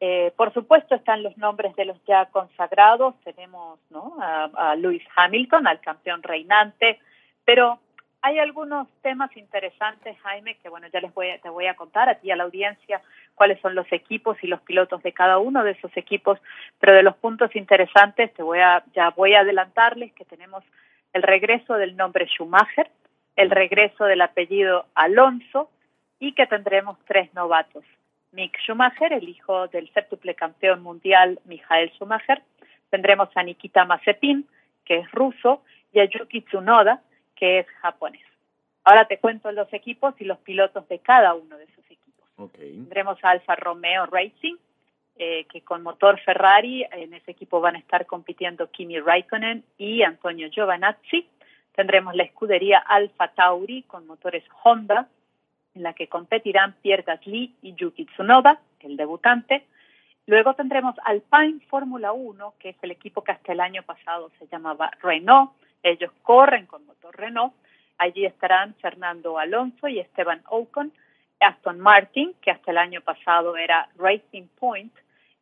Eh, 0.00 0.32
por 0.34 0.50
supuesto 0.54 0.94
están 0.94 1.22
los 1.22 1.36
nombres 1.36 1.76
de 1.76 1.84
los 1.84 2.02
ya 2.06 2.24
consagrados. 2.30 3.14
Tenemos 3.22 3.78
¿no? 3.90 4.16
a, 4.18 4.44
a 4.44 4.76
Lewis 4.76 5.04
Hamilton, 5.14 5.66
al 5.66 5.80
campeón 5.80 6.22
reinante, 6.22 6.98
pero 7.44 7.78
hay 8.22 8.38
algunos 8.38 8.88
temas 9.02 9.34
interesantes, 9.36 10.16
Jaime, 10.22 10.56
que 10.56 10.68
bueno, 10.68 10.86
ya 10.92 11.00
les 11.00 11.12
voy 11.14 11.30
a, 11.30 11.38
te 11.38 11.48
voy 11.48 11.66
a 11.66 11.74
contar 11.74 12.08
a 12.08 12.16
ti 12.16 12.28
y 12.28 12.30
a 12.30 12.36
la 12.36 12.44
audiencia 12.44 13.00
cuáles 13.34 13.60
son 13.60 13.74
los 13.74 13.90
equipos 13.92 14.36
y 14.42 14.46
los 14.46 14.60
pilotos 14.60 15.02
de 15.02 15.12
cada 15.12 15.38
uno 15.38 15.64
de 15.64 15.72
esos 15.72 15.96
equipos, 15.96 16.38
pero 16.78 16.92
de 16.92 17.02
los 17.02 17.16
puntos 17.16 17.54
interesantes 17.56 18.32
te 18.34 18.42
voy 18.42 18.58
a 18.58 18.84
ya 18.94 19.10
voy 19.10 19.34
a 19.34 19.40
adelantarles 19.40 20.12
que 20.12 20.24
tenemos 20.24 20.62
el 21.12 21.22
regreso 21.22 21.74
del 21.74 21.96
nombre 21.96 22.26
Schumacher, 22.26 22.90
el 23.36 23.50
regreso 23.50 24.04
del 24.04 24.20
apellido 24.20 24.86
Alonso 24.94 25.70
y 26.18 26.32
que 26.32 26.46
tendremos 26.46 26.98
tres 27.06 27.32
novatos. 27.34 27.84
Mick 28.32 28.56
Schumacher, 28.60 29.12
el 29.12 29.28
hijo 29.28 29.66
del 29.68 29.90
séptuple 29.92 30.34
campeón 30.34 30.82
mundial 30.82 31.40
Michael 31.46 31.90
Schumacher, 31.92 32.42
tendremos 32.90 33.28
a 33.34 33.42
Nikita 33.42 33.84
Mazepin, 33.86 34.46
que 34.84 34.98
es 34.98 35.10
ruso, 35.10 35.62
y 35.92 36.00
a 36.00 36.04
Yuki 36.04 36.42
Tsunoda, 36.42 37.02
que 37.40 37.60
es 37.60 37.66
japonés. 37.80 38.22
Ahora 38.84 39.06
te 39.06 39.18
cuento 39.18 39.50
los 39.50 39.72
equipos 39.72 40.14
y 40.18 40.24
los 40.24 40.38
pilotos 40.38 40.86
de 40.88 40.98
cada 40.98 41.34
uno 41.34 41.56
de 41.56 41.64
esos 41.64 41.84
equipos. 41.90 42.52
Tendremos 42.52 43.18
a 43.24 43.30
Alfa 43.30 43.56
Romeo 43.56 44.06
Racing, 44.06 44.56
eh, 45.16 45.46
que 45.50 45.62
con 45.62 45.82
motor 45.82 46.20
Ferrari, 46.20 46.86
en 46.92 47.14
ese 47.14 47.32
equipo 47.32 47.60
van 47.60 47.76
a 47.76 47.78
estar 47.78 48.06
compitiendo 48.06 48.70
Kimi 48.70 49.00
Raikkonen 49.00 49.64
y 49.78 50.02
Antonio 50.02 50.48
Giovanazzi. 50.48 51.26
Tendremos 51.74 52.14
la 52.14 52.24
escudería 52.24 52.78
Alfa 52.78 53.28
Tauri 53.28 53.82
con 53.82 54.06
motores 54.06 54.44
Honda, 54.62 55.08
en 55.74 55.82
la 55.82 55.94
que 55.94 56.08
competirán 56.08 56.74
Pierre 56.82 57.04
Gasly 57.04 57.54
y 57.62 57.74
Yuki 57.74 58.06
Tsunoda, 58.06 58.60
el 58.80 58.96
debutante. 58.96 59.64
Luego 60.26 60.54
tendremos 60.54 60.94
Alpine 61.04 61.60
Fórmula 61.68 62.12
1, 62.12 62.54
que 62.58 62.70
es 62.70 62.76
el 62.82 62.90
equipo 62.90 63.24
que 63.24 63.32
hasta 63.32 63.52
el 63.52 63.60
año 63.60 63.82
pasado 63.82 64.30
se 64.38 64.46
llamaba 64.46 64.90
Renault. 65.02 65.52
Ellos 65.82 66.10
corren 66.22 66.66
con 66.66 66.86
motor 66.86 67.16
Renault. 67.16 67.54
Allí 67.98 68.24
estarán 68.24 68.74
Fernando 68.76 69.38
Alonso 69.38 69.88
y 69.88 69.98
Esteban 69.98 70.42
Ocon. 70.48 70.92
Aston 71.40 71.80
Martin, 71.80 72.34
que 72.42 72.50
hasta 72.50 72.70
el 72.70 72.78
año 72.78 73.00
pasado 73.00 73.56
era 73.56 73.88
Racing 73.96 74.46
Point 74.58 74.92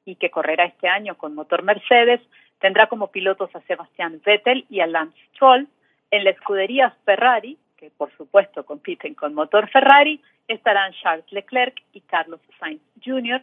y 0.04 0.14
que 0.14 0.30
correrá 0.30 0.64
este 0.64 0.88
año 0.88 1.16
con 1.16 1.34
motor 1.34 1.62
Mercedes, 1.62 2.20
tendrá 2.60 2.86
como 2.86 3.08
pilotos 3.08 3.54
a 3.54 3.60
Sebastián 3.62 4.22
Vettel 4.24 4.64
y 4.70 4.80
a 4.80 4.86
Lance 4.86 5.18
Stroll. 5.34 5.68
En 6.10 6.24
la 6.24 6.30
escudería 6.30 6.96
Ferrari, 7.04 7.58
que 7.76 7.90
por 7.90 8.10
supuesto 8.16 8.64
compiten 8.64 9.14
con 9.14 9.34
motor 9.34 9.68
Ferrari, 9.68 10.22
estarán 10.46 10.92
Charles 10.94 11.30
Leclerc 11.30 11.82
y 11.92 12.00
Carlos 12.00 12.40
Sainz 12.58 12.80
Jr. 13.04 13.42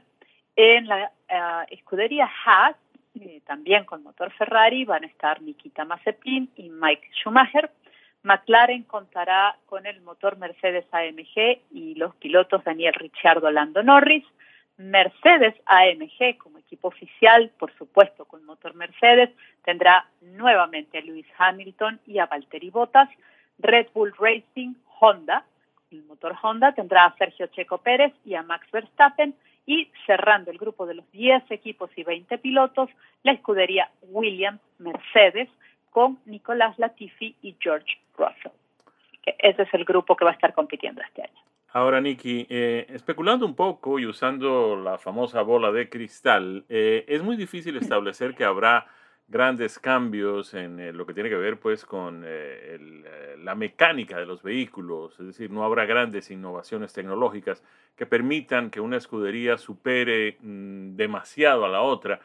En 0.56 0.88
la 0.88 1.12
eh, 1.30 1.66
escudería 1.70 2.28
Haas, 2.46 2.75
eh, 3.19 3.41
también 3.45 3.86
con 3.86 4.03
motor 4.03 4.31
Ferrari, 4.34 4.86
van 4.86 5.03
a 5.03 5.07
estar 5.07 5.41
Nikita 5.41 5.86
Mazepin 5.86 6.50
y 6.55 6.69
Mike 6.69 7.10
Schumacher. 7.13 7.72
McLaren 8.24 8.84
contará 8.84 9.55
con 9.67 9.86
el 9.86 10.01
motor 10.01 10.38
Mercedes 10.38 10.86
AMG 10.91 11.62
y 11.72 11.95
los 11.95 12.15
pilotos 12.15 12.63
Daniel 12.63 12.93
Ricciardo, 12.93 13.51
Lando 13.51 13.84
Norris. 13.84 14.25
Mercedes 14.77 15.55
AMG 15.65 16.38
como 16.38 16.57
equipo 16.57 16.89
oficial, 16.89 17.51
por 17.57 17.72
supuesto 17.77 18.25
con 18.25 18.43
motor 18.43 18.74
Mercedes, 18.74 19.29
tendrá 19.63 20.05
nuevamente 20.22 20.98
a 20.98 21.01
Lewis 21.01 21.27
Hamilton 21.38 22.00
y 22.05 22.19
a 22.19 22.25
Valtteri 22.25 22.69
Bottas. 22.69 23.10
Red 23.57 23.88
Bull 23.93 24.13
Racing 24.19 24.74
Honda, 25.00 25.45
el 25.91 26.03
motor 26.03 26.36
Honda, 26.41 26.74
tendrá 26.74 27.05
a 27.05 27.15
Sergio 27.15 27.48
Checo 27.48 27.77
Pérez 27.77 28.13
y 28.25 28.36
a 28.36 28.43
Max 28.43 28.67
Verstappen. 28.72 29.34
Y 29.65 29.91
cerrando 30.05 30.51
el 30.51 30.57
grupo 30.57 30.86
de 30.86 30.95
los 30.95 31.12
10 31.12 31.50
equipos 31.51 31.89
y 31.95 32.03
20 32.03 32.38
pilotos, 32.38 32.89
la 33.24 33.31
escudería 33.31 33.89
Williams 34.03 34.62
Mercedes 34.77 35.50
con 35.91 36.19
Nicolás 36.25 36.77
Latifi 36.77 37.36
y 37.41 37.55
George 37.60 37.98
Russell. 38.17 38.51
ese 39.25 39.63
es 39.63 39.74
el 39.74 39.86
grupo 39.86 40.15
que 40.15 40.25
va 40.25 40.31
a 40.31 40.34
estar 40.34 40.53
compitiendo 40.53 41.01
este 41.01 41.24
año. 41.24 41.41
Ahora, 41.75 42.00
Nicky, 42.00 42.48
eh, 42.50 42.86
especulando 42.89 43.45
un 43.45 43.53
poco 43.53 44.00
y 44.00 44.05
usando 44.05 44.77
la 44.77 44.98
famosa 44.98 45.41
bola 45.41 45.74
de 45.74 45.89
cristal, 45.89 46.63
eh, 46.69 47.03
es 47.07 47.22
muy 47.22 47.36
difícil 47.36 47.75
establecer 47.75 48.34
que 48.34 48.45
habrá 48.45 48.88
grandes 49.27 49.79
cambios 49.79 50.53
en 50.53 50.79
eh, 50.79 50.94
lo 50.94 51.05
que 51.05 51.13
tiene 51.13 51.29
que 51.29 51.36
ver 51.36 51.60
pues 51.60 51.86
con 51.86 52.25
la 53.46 53.55
mecánica 53.55 54.17
de 54.17 54.25
los 54.25 54.41
vehículos, 54.41 55.20
es 55.20 55.27
decir, 55.27 55.51
no 55.51 55.63
habrá 55.63 55.86
grandes 55.86 56.32
innovaciones 56.32 56.94
tecnológicas 56.94 57.63
que 57.96 58.05
permitan 58.05 58.70
que 58.70 58.82
una 58.82 58.98
escudería 58.98 59.58
supere 59.58 60.38
mm, 60.41 60.96
demasiado 60.96 61.65
a 61.65 61.70
la 61.70 61.82
otra. 61.82 62.20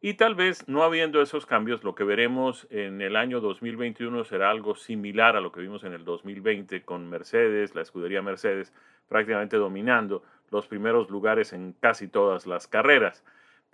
Y 0.00 0.14
tal 0.14 0.34
vez 0.34 0.68
no 0.68 0.82
habiendo 0.82 1.22
esos 1.22 1.46
cambios, 1.46 1.82
lo 1.82 1.94
que 1.94 2.04
veremos 2.04 2.66
en 2.70 3.00
el 3.00 3.16
año 3.16 3.40
2021 3.40 4.24
será 4.24 4.50
algo 4.50 4.74
similar 4.74 5.34
a 5.34 5.40
lo 5.40 5.50
que 5.50 5.60
vimos 5.60 5.82
en 5.84 5.94
el 5.94 6.04
2020 6.04 6.82
con 6.82 7.08
Mercedes, 7.08 7.74
la 7.74 7.80
escudería 7.80 8.20
Mercedes 8.20 8.72
prácticamente 9.08 9.56
dominando 9.56 10.22
los 10.50 10.66
primeros 10.66 11.08
lugares 11.08 11.52
en 11.52 11.72
casi 11.72 12.08
todas 12.08 12.46
las 12.46 12.66
carreras. 12.66 13.24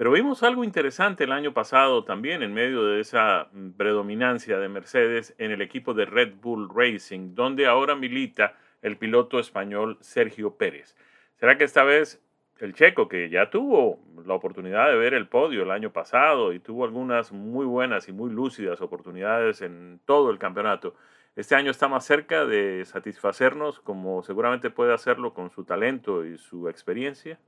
Pero 0.00 0.12
vimos 0.12 0.42
algo 0.42 0.64
interesante 0.64 1.24
el 1.24 1.32
año 1.32 1.52
pasado 1.52 2.04
también 2.04 2.42
en 2.42 2.54
medio 2.54 2.86
de 2.86 3.00
esa 3.00 3.48
mm, 3.52 3.72
predominancia 3.72 4.58
de 4.58 4.66
Mercedes 4.70 5.34
en 5.36 5.50
el 5.50 5.60
equipo 5.60 5.92
de 5.92 6.06
Red 6.06 6.36
Bull 6.40 6.70
Racing, 6.74 7.34
donde 7.34 7.66
ahora 7.66 7.94
milita 7.94 8.56
el 8.80 8.96
piloto 8.96 9.38
español 9.38 9.98
Sergio 10.00 10.56
Pérez. 10.56 10.96
¿Será 11.36 11.58
que 11.58 11.64
esta 11.64 11.84
vez 11.84 12.18
el 12.60 12.72
checo, 12.72 13.08
que 13.08 13.28
ya 13.28 13.50
tuvo 13.50 14.00
la 14.24 14.32
oportunidad 14.32 14.88
de 14.88 14.96
ver 14.96 15.12
el 15.12 15.28
podio 15.28 15.64
el 15.64 15.70
año 15.70 15.92
pasado 15.92 16.54
y 16.54 16.60
tuvo 16.60 16.86
algunas 16.86 17.30
muy 17.30 17.66
buenas 17.66 18.08
y 18.08 18.12
muy 18.12 18.30
lúcidas 18.30 18.80
oportunidades 18.80 19.60
en 19.60 20.00
todo 20.06 20.30
el 20.30 20.38
campeonato, 20.38 20.94
este 21.36 21.56
año 21.56 21.70
está 21.70 21.88
más 21.88 22.06
cerca 22.06 22.46
de 22.46 22.86
satisfacernos 22.86 23.80
como 23.80 24.22
seguramente 24.22 24.70
puede 24.70 24.94
hacerlo 24.94 25.34
con 25.34 25.50
su 25.50 25.64
talento 25.64 26.24
y 26.24 26.38
su 26.38 26.70
experiencia? 26.70 27.38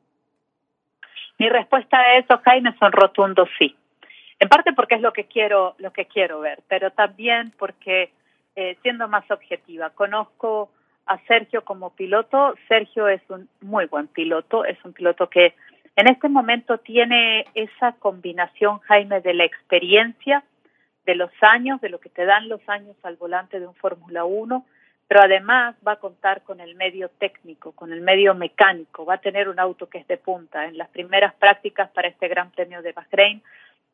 Mi 1.42 1.48
respuesta 1.48 1.98
a 1.98 2.18
eso, 2.18 2.38
Jaime, 2.44 2.72
son 2.78 2.92
rotundos 2.92 3.48
sí. 3.58 3.74
En 4.38 4.48
parte 4.48 4.72
porque 4.74 4.94
es 4.94 5.00
lo 5.00 5.12
que 5.12 5.24
quiero, 5.24 5.74
lo 5.78 5.92
que 5.92 6.04
quiero 6.04 6.38
ver, 6.38 6.60
pero 6.68 6.92
también 6.92 7.52
porque, 7.58 8.12
eh, 8.54 8.78
siendo 8.82 9.08
más 9.08 9.28
objetiva, 9.28 9.90
conozco 9.90 10.70
a 11.04 11.18
Sergio 11.26 11.64
como 11.64 11.90
piloto. 11.96 12.54
Sergio 12.68 13.08
es 13.08 13.22
un 13.28 13.48
muy 13.60 13.86
buen 13.86 14.06
piloto, 14.06 14.64
es 14.64 14.78
un 14.84 14.92
piloto 14.92 15.28
que 15.28 15.56
en 15.96 16.06
este 16.06 16.28
momento 16.28 16.78
tiene 16.78 17.44
esa 17.54 17.90
combinación, 17.98 18.78
Jaime, 18.78 19.20
de 19.20 19.34
la 19.34 19.44
experiencia, 19.44 20.44
de 21.06 21.16
los 21.16 21.32
años, 21.40 21.80
de 21.80 21.88
lo 21.88 21.98
que 21.98 22.08
te 22.08 22.24
dan 22.24 22.48
los 22.48 22.60
años 22.68 22.94
al 23.02 23.16
volante 23.16 23.58
de 23.58 23.66
un 23.66 23.74
Fórmula 23.74 24.24
1, 24.24 24.64
pero 25.12 25.24
además 25.24 25.76
va 25.86 25.92
a 25.92 25.96
contar 25.96 26.40
con 26.40 26.58
el 26.58 26.74
medio 26.74 27.10
técnico, 27.10 27.72
con 27.72 27.92
el 27.92 28.00
medio 28.00 28.34
mecánico, 28.34 29.04
va 29.04 29.16
a 29.16 29.20
tener 29.20 29.46
un 29.46 29.60
auto 29.60 29.86
que 29.86 29.98
es 29.98 30.08
de 30.08 30.16
punta. 30.16 30.64
En 30.64 30.78
las 30.78 30.88
primeras 30.88 31.34
prácticas 31.34 31.90
para 31.90 32.08
este 32.08 32.28
Gran 32.28 32.50
Premio 32.50 32.80
de 32.80 32.92
Bahrein, 32.92 33.42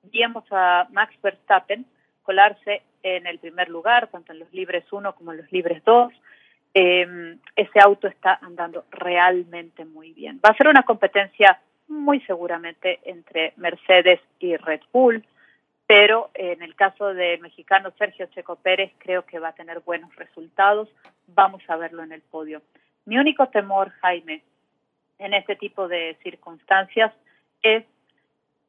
vimos 0.04 0.44
a 0.52 0.86
Max 0.92 1.12
Verstappen 1.20 1.84
colarse 2.22 2.82
en 3.02 3.26
el 3.26 3.40
primer 3.40 3.68
lugar, 3.68 4.06
tanto 4.06 4.30
en 4.30 4.38
los 4.38 4.52
libres 4.52 4.84
1 4.92 5.12
como 5.16 5.32
en 5.32 5.38
los 5.38 5.50
libres 5.50 5.82
2 5.84 6.12
eh, 6.74 7.36
ese 7.56 7.80
auto 7.80 8.06
está 8.06 8.38
andando 8.40 8.84
realmente 8.92 9.84
muy 9.84 10.12
bien. 10.12 10.38
Va 10.44 10.50
a 10.50 10.56
ser 10.56 10.68
una 10.68 10.84
competencia 10.84 11.58
muy 11.88 12.20
seguramente 12.20 13.00
entre 13.02 13.54
Mercedes 13.56 14.20
y 14.38 14.56
Red 14.56 14.82
Bull, 14.92 15.24
pero 15.88 16.30
en 16.34 16.62
el 16.62 16.76
caso 16.76 17.14
del 17.14 17.40
mexicano 17.40 17.90
Sergio 17.96 18.26
Checo 18.26 18.56
Pérez 18.56 18.92
creo 18.98 19.24
que 19.24 19.38
va 19.38 19.48
a 19.48 19.54
tener 19.54 19.80
buenos 19.80 20.14
resultados. 20.16 20.86
Vamos 21.28 21.62
a 21.66 21.76
verlo 21.76 22.02
en 22.02 22.12
el 22.12 22.20
podio. 22.20 22.60
Mi 23.06 23.16
único 23.16 23.48
temor, 23.48 23.88
Jaime, 24.02 24.42
en 25.18 25.32
este 25.32 25.56
tipo 25.56 25.88
de 25.88 26.18
circunstancias 26.22 27.14
es 27.62 27.84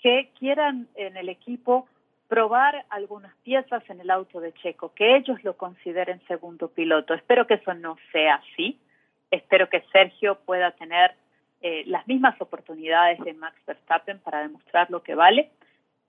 que 0.02 0.32
quieran 0.40 0.88
en 0.96 1.18
el 1.18 1.28
equipo 1.28 1.90
probar 2.30 2.86
algunas 2.90 3.36
piezas 3.44 3.84
en 3.90 4.00
el 4.00 4.12
auto 4.12 4.40
de 4.40 4.54
Checo, 4.54 4.94
que 4.94 5.18
ellos 5.18 5.44
lo 5.44 5.58
consideren 5.58 6.22
segundo 6.26 6.70
piloto. 6.70 7.14
Espero 7.14 7.46
que 7.48 7.56
eso 7.56 7.74
no 7.74 7.98
sea 8.14 8.36
así. 8.36 8.80
Espero 9.30 9.68
que 9.68 9.84
Sergio 9.92 10.36
pueda 10.46 10.72
tener 10.72 11.16
eh, 11.62 11.84
las 11.86 12.08
mismas 12.08 12.40
oportunidades 12.40 13.20
de 13.20 13.34
Max 13.34 13.60
Verstappen 13.68 14.20
para 14.20 14.42
demostrar 14.42 14.90
lo 14.90 15.04
que 15.04 15.16
vale. 15.16 15.52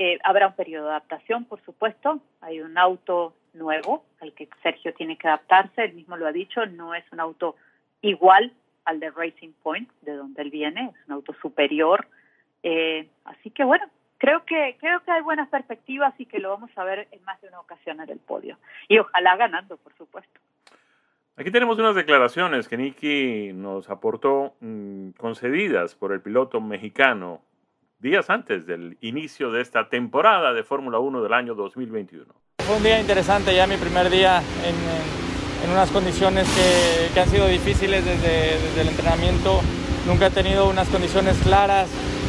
Eh, 0.02 0.18
habrá 0.24 0.46
un 0.46 0.54
periodo 0.54 0.86
de 0.86 0.92
adaptación, 0.92 1.44
por 1.44 1.62
supuesto. 1.62 2.22
Hay 2.40 2.62
un 2.62 2.78
auto 2.78 3.34
nuevo 3.52 4.02
al 4.22 4.32
que 4.32 4.48
Sergio 4.62 4.94
tiene 4.94 5.18
que 5.18 5.28
adaptarse. 5.28 5.84
Él 5.84 5.92
mismo 5.92 6.16
lo 6.16 6.26
ha 6.26 6.32
dicho, 6.32 6.64
no 6.64 6.94
es 6.94 7.04
un 7.12 7.20
auto 7.20 7.54
igual 8.00 8.50
al 8.86 8.98
de 8.98 9.10
Racing 9.10 9.52
Point, 9.62 9.90
de 10.00 10.14
donde 10.14 10.40
él 10.40 10.50
viene, 10.50 10.86
es 10.86 11.06
un 11.06 11.12
auto 11.12 11.34
superior. 11.42 12.06
Eh, 12.62 13.10
así 13.26 13.50
que 13.50 13.62
bueno, 13.62 13.84
creo 14.16 14.42
que 14.46 14.78
creo 14.80 15.04
que 15.04 15.10
hay 15.10 15.20
buenas 15.20 15.50
perspectivas 15.50 16.14
y 16.16 16.24
que 16.24 16.38
lo 16.38 16.48
vamos 16.48 16.70
a 16.76 16.84
ver 16.84 17.06
en 17.12 17.22
más 17.24 17.38
de 17.42 17.48
una 17.48 17.60
ocasión 17.60 18.00
en 18.00 18.08
el 18.08 18.20
podio 18.20 18.56
y 18.86 18.98
ojalá 18.98 19.34
ganando 19.36 19.78
por 19.78 19.94
supuesto 19.96 20.38
aquí 21.36 21.50
tenemos 21.50 21.78
unas 21.78 21.94
declaraciones 21.94 22.68
que 22.68 22.76
Nicky 22.76 23.52
nos 23.54 23.88
aportó 23.88 24.56
mm, 24.60 25.12
concedidas 25.12 25.94
por 25.94 26.12
el 26.12 26.20
piloto 26.20 26.60
mexicano 26.60 27.40
días 28.00 28.30
antes 28.30 28.66
del 28.66 28.96
inicio 29.00 29.52
de 29.52 29.60
esta 29.60 29.88
temporada 29.88 30.52
de 30.52 30.64
Fórmula 30.64 30.98
1 30.98 31.22
del 31.22 31.32
año 31.32 31.54
2021 31.54 32.32
fue 32.70 32.76
un 32.76 32.84
día 32.84 33.00
interesante 33.00 33.52
ya 33.52 33.66
mi 33.66 33.76
primer 33.76 34.08
día 34.10 34.40
en, 34.64 35.64
en, 35.64 35.70
unas 35.72 35.90
condiciones 35.90 36.46
que, 36.48 37.12
que, 37.12 37.18
han 37.18 37.28
sido 37.28 37.48
difíciles 37.48 38.04
desde, 38.04 38.60
desde 38.60 38.80
el 38.82 38.88
entrenamiento. 38.90 39.60
Nunca 40.06 40.26
he 40.26 40.30
tenido 40.30 40.68
unas 40.68 40.88
condiciones 40.88 41.36
claras 41.38 41.88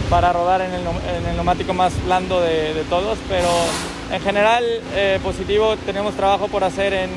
para 0.09 0.33
rodar 0.33 0.61
en 0.61 0.73
el, 0.73 0.81
en 0.81 1.25
el 1.29 1.35
neumático 1.35 1.75
más 1.75 1.93
blando 2.05 2.41
de, 2.41 2.73
de, 2.73 2.83
todos, 2.85 3.19
pero 3.29 3.49
en 4.11 4.19
general 4.21 4.63
eh, 4.95 5.19
positivo, 5.21 5.77
tenemos 5.85 6.15
trabajo 6.15 6.47
por 6.47 6.63
hacer 6.63 6.91
en, 6.93 7.11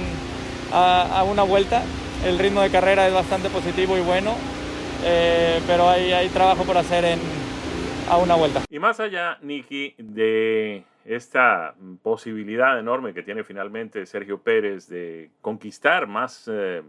a, 0.71 1.25
una 1.27 1.45
vuelta, 1.45 1.83
el 2.27 2.39
ritmo 2.39 2.61
de 2.61 2.69
carrera 2.69 3.09
es 3.09 3.15
bastante 3.15 3.49
positivo 3.49 3.97
y 3.97 4.03
bueno, 4.03 4.35
eh, 5.03 5.63
pero 5.67 5.89
hay, 5.89 6.13
hay 6.13 6.29
trabajo 6.29 6.65
por 6.65 6.77
hacer 6.77 7.07
en, 7.07 7.21
a 8.09 8.19
una 8.19 8.35
vuelta. 8.35 8.63
Y 8.71 8.79
más 8.79 9.01
allá, 9.01 9.39
Nicky, 9.43 9.95
de 9.99 10.85
esta 11.05 11.75
posibilidad 12.03 12.79
enorme 12.79 13.15
que 13.15 13.23
tiene 13.23 13.45
finalmente 13.45 14.07
Sergio 14.07 14.43
Pérez 14.43 14.89
de 14.89 15.31
conquistar 15.41 16.07
más 16.07 16.49
eh, 16.51 16.83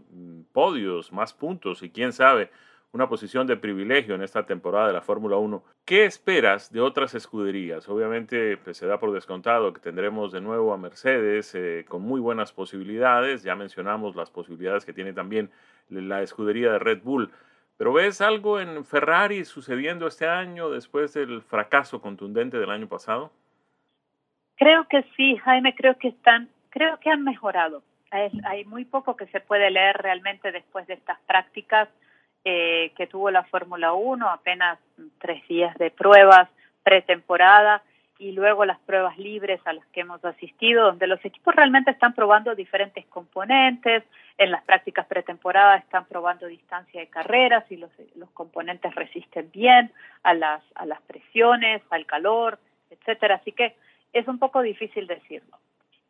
podios, 0.52 1.12
más 1.12 1.32
puntos 1.32 1.82
y 1.82 1.90
quién 1.90 2.12
sabe, 2.12 2.50
una 2.92 3.08
posición 3.08 3.46
de 3.46 3.56
privilegio 3.56 4.14
en 4.14 4.22
esta 4.22 4.46
temporada 4.46 4.88
de 4.88 4.94
la 4.94 5.02
Fórmula 5.02 5.36
1. 5.36 5.62
¿Qué 5.84 6.06
esperas 6.06 6.72
de 6.72 6.80
otras 6.80 7.14
escuderías? 7.14 7.88
Obviamente 7.88 8.56
pues, 8.56 8.78
se 8.78 8.86
da 8.86 8.98
por 8.98 9.12
descontado 9.12 9.72
que 9.72 9.80
tendremos 9.80 10.32
de 10.32 10.40
nuevo 10.40 10.72
a 10.72 10.78
Mercedes 10.78 11.54
eh, 11.54 11.84
con 11.86 12.02
muy 12.02 12.20
buenas 12.20 12.52
posibilidades. 12.52 13.42
Ya 13.42 13.54
mencionamos 13.54 14.16
las 14.16 14.30
posibilidades 14.30 14.84
que 14.84 14.94
tiene 14.94 15.12
también 15.12 15.50
la 15.90 16.22
escudería 16.22 16.72
de 16.72 16.78
Red 16.78 17.02
Bull. 17.02 17.30
Pero 17.78 17.92
¿ves 17.92 18.20
algo 18.20 18.60
en 18.60 18.84
Ferrari 18.84 19.44
sucediendo 19.44 20.06
este 20.06 20.26
año 20.26 20.70
después 20.70 21.12
del 21.12 21.42
fracaso 21.42 22.00
contundente 22.00 22.58
del 22.58 22.70
año 22.70 22.88
pasado? 22.88 23.30
Creo 24.56 24.88
que 24.88 25.04
sí, 25.16 25.36
Jaime, 25.36 25.74
creo 25.74 25.98
que 25.98 26.08
están, 26.08 26.48
creo 26.70 26.98
que 27.00 27.10
han 27.10 27.22
mejorado. 27.22 27.82
hay 28.10 28.64
muy 28.64 28.86
poco 28.86 29.16
que 29.16 29.26
se 29.26 29.40
puede 29.40 29.70
leer 29.70 29.98
realmente 29.98 30.52
después 30.52 30.86
de 30.86 30.94
estas 30.94 31.18
prácticas 31.26 31.88
eh, 32.44 32.92
que 32.96 33.06
tuvo 33.06 33.30
la 33.30 33.42
Fórmula 33.44 33.92
1, 33.92 34.30
apenas 34.30 34.78
tres 35.18 35.46
días 35.48 35.76
de 35.78 35.90
pruebas 35.90 36.48
pretemporada 36.82 37.82
y 38.18 38.32
luego 38.32 38.64
las 38.64 38.78
pruebas 38.80 39.18
libres 39.18 39.60
a 39.66 39.72
las 39.72 39.86
que 39.88 40.00
hemos 40.00 40.24
asistido, 40.24 40.86
donde 40.86 41.06
los 41.06 41.22
equipos 41.24 41.54
realmente 41.54 41.90
están 41.90 42.14
probando 42.14 42.54
diferentes 42.54 43.04
componentes, 43.06 44.04
en 44.38 44.50
las 44.50 44.62
prácticas 44.64 45.06
pretemporadas 45.06 45.82
están 45.82 46.06
probando 46.06 46.46
distancia 46.46 47.00
de 47.00 47.08
carreras 47.08 47.64
y 47.70 47.76
los, 47.76 47.90
los 48.14 48.30
componentes 48.30 48.94
resisten 48.94 49.50
bien 49.50 49.92
a 50.22 50.34
las, 50.34 50.62
a 50.74 50.86
las 50.86 51.00
presiones, 51.02 51.82
al 51.90 52.06
calor, 52.06 52.58
etcétera. 52.90 53.36
Así 53.36 53.52
que 53.52 53.76
es 54.12 54.26
un 54.28 54.38
poco 54.38 54.62
difícil 54.62 55.06
decirlo. 55.06 55.58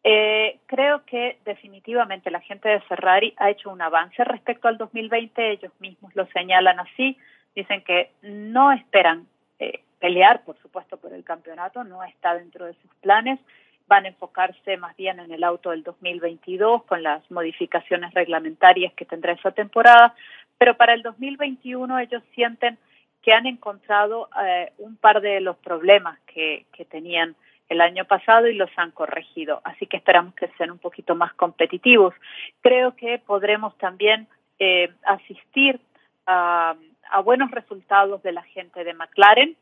Eh, 0.08 0.60
creo 0.66 1.04
que 1.04 1.38
definitivamente 1.44 2.30
la 2.30 2.40
gente 2.40 2.68
de 2.68 2.80
Ferrari 2.82 3.34
ha 3.38 3.50
hecho 3.50 3.70
un 3.70 3.82
avance 3.82 4.22
respecto 4.22 4.68
al 4.68 4.78
2020, 4.78 5.50
ellos 5.50 5.72
mismos 5.80 6.14
lo 6.14 6.26
señalan 6.26 6.78
así, 6.78 7.18
dicen 7.56 7.82
que 7.82 8.12
no 8.22 8.70
esperan 8.70 9.26
eh, 9.58 9.80
pelear, 9.98 10.44
por 10.44 10.56
supuesto, 10.58 10.96
por 10.96 11.12
el 11.12 11.24
campeonato, 11.24 11.84
no 11.84 12.02
está 12.04 12.34
dentro 12.34 12.66
de 12.66 12.74
sus 12.74 12.94
planes, 13.00 13.38
van 13.86 14.04
a 14.04 14.08
enfocarse 14.08 14.76
más 14.76 14.96
bien 14.96 15.20
en 15.20 15.30
el 15.30 15.44
auto 15.44 15.70
del 15.70 15.82
2022 15.82 16.84
con 16.84 17.02
las 17.02 17.28
modificaciones 17.30 18.12
reglamentarias 18.14 18.92
que 18.94 19.04
tendrá 19.04 19.32
esa 19.32 19.52
temporada, 19.52 20.14
pero 20.58 20.76
para 20.76 20.94
el 20.94 21.02
2021 21.02 21.98
ellos 22.00 22.22
sienten 22.34 22.78
que 23.22 23.32
han 23.32 23.46
encontrado 23.46 24.28
eh, 24.44 24.72
un 24.78 24.96
par 24.96 25.20
de 25.20 25.40
los 25.40 25.56
problemas 25.56 26.18
que, 26.26 26.66
que 26.72 26.84
tenían 26.84 27.36
el 27.68 27.80
año 27.80 28.04
pasado 28.04 28.46
y 28.46 28.54
los 28.54 28.70
han 28.76 28.92
corregido. 28.92 29.60
Así 29.64 29.86
que 29.86 29.96
esperamos 29.96 30.34
que 30.34 30.48
sean 30.56 30.70
un 30.70 30.78
poquito 30.78 31.14
más 31.14 31.32
competitivos. 31.34 32.14
Creo 32.62 32.94
que 32.94 33.18
podremos 33.18 33.76
también 33.78 34.28
eh, 34.58 34.92
asistir 35.04 35.80
a, 36.26 36.76
buenos 37.24 37.50
resultados 37.50 38.22
de 38.22 38.32
la 38.32 38.42
gente 38.42 38.84
de 38.84 38.94
McLaren. 38.94 39.56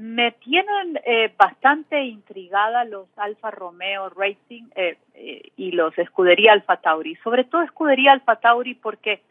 Me 0.00 0.30
tienen 0.30 1.00
eh, 1.04 1.34
bastante 1.36 2.04
intrigada 2.04 2.84
los 2.84 3.08
Alfa 3.18 3.50
Romeo 3.50 4.08
Racing 4.10 4.68
eh, 4.76 4.96
y 5.56 5.72
los 5.72 5.98
Escudería 5.98 6.52
Alfa 6.52 6.76
Tauri, 6.76 7.16
sobre 7.16 7.42
todo 7.42 7.62
Escudería 7.62 8.12
Alfa 8.12 8.36
Tauri 8.36 8.74
porque 8.74 9.22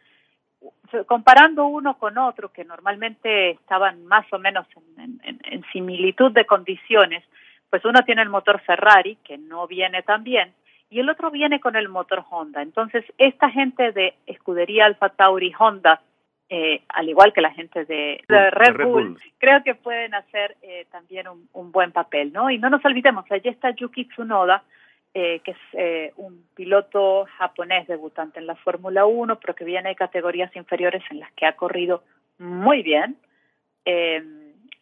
comparando 1.06 1.68
uno 1.68 1.98
con 1.98 2.18
otro, 2.18 2.52
que 2.52 2.66
normalmente 2.66 3.52
estaban 3.52 4.06
más 4.08 4.26
o 4.34 4.40
menos 4.40 4.68
en 4.98 5.64
similitud 5.72 6.34
de 6.34 6.46
condiciones, 6.46 7.24
pues 7.70 7.86
uno 7.86 8.02
tiene 8.04 8.22
el 8.22 8.30
motor 8.30 8.60
Ferrari, 8.60 9.18
que 9.24 9.38
no 9.38 9.68
viene 9.68 10.04
tan 10.04 10.26
bien, 10.26 10.54
y 10.90 11.00
el 11.00 11.10
otro 11.10 11.32
viene 11.32 11.62
con 11.62 11.78
el 11.78 11.88
motor 11.88 12.26
Honda. 12.30 12.62
Entonces, 12.62 13.06
esta 13.18 13.50
gente 13.50 13.94
de 13.94 14.16
escudería 14.26 14.86
Alfa 14.86 15.10
Tauri 15.10 15.54
Honda, 15.58 16.02
eh, 16.50 16.84
al 16.90 17.10
igual 17.10 17.34
que 17.34 17.42
la 17.42 17.52
gente 17.52 17.84
de, 17.84 18.24
Red, 18.28 18.86
Bull, 18.86 19.20
creo 19.38 19.64
que 19.64 19.76
pueden 19.76 20.14
hacer 20.14 20.56
eh, 20.62 20.86
también 20.90 21.28
un, 21.28 21.72
buen 21.74 21.92
papel, 21.92 22.32
¿no? 22.32 22.50
Y 22.50 22.58
no 22.58 22.70
nos 22.70 22.84
olvidemos, 22.86 23.26
allí 23.30 23.50
está 23.50 23.72
Yuki 23.72 24.06
Tsunoda, 24.06 24.64
eh, 25.14 25.42
que 25.44 25.52
es 25.52 26.14
un 26.16 26.46
piloto 26.56 27.26
japonés 27.38 27.88
debutante 27.88 28.40
en 28.40 28.48
la 28.48 28.56
Fórmula 28.56 29.06
1, 29.06 29.40
pero 29.40 29.56
que 29.56 29.66
viene 29.66 29.90
de 29.90 29.96
categorías 29.96 30.56
inferiores 30.56 31.04
en 31.10 31.20
las 31.20 31.32
que 31.34 31.46
ha 31.46 31.58
corrido 31.58 32.04
muy 32.38 32.82
bien 32.82 33.18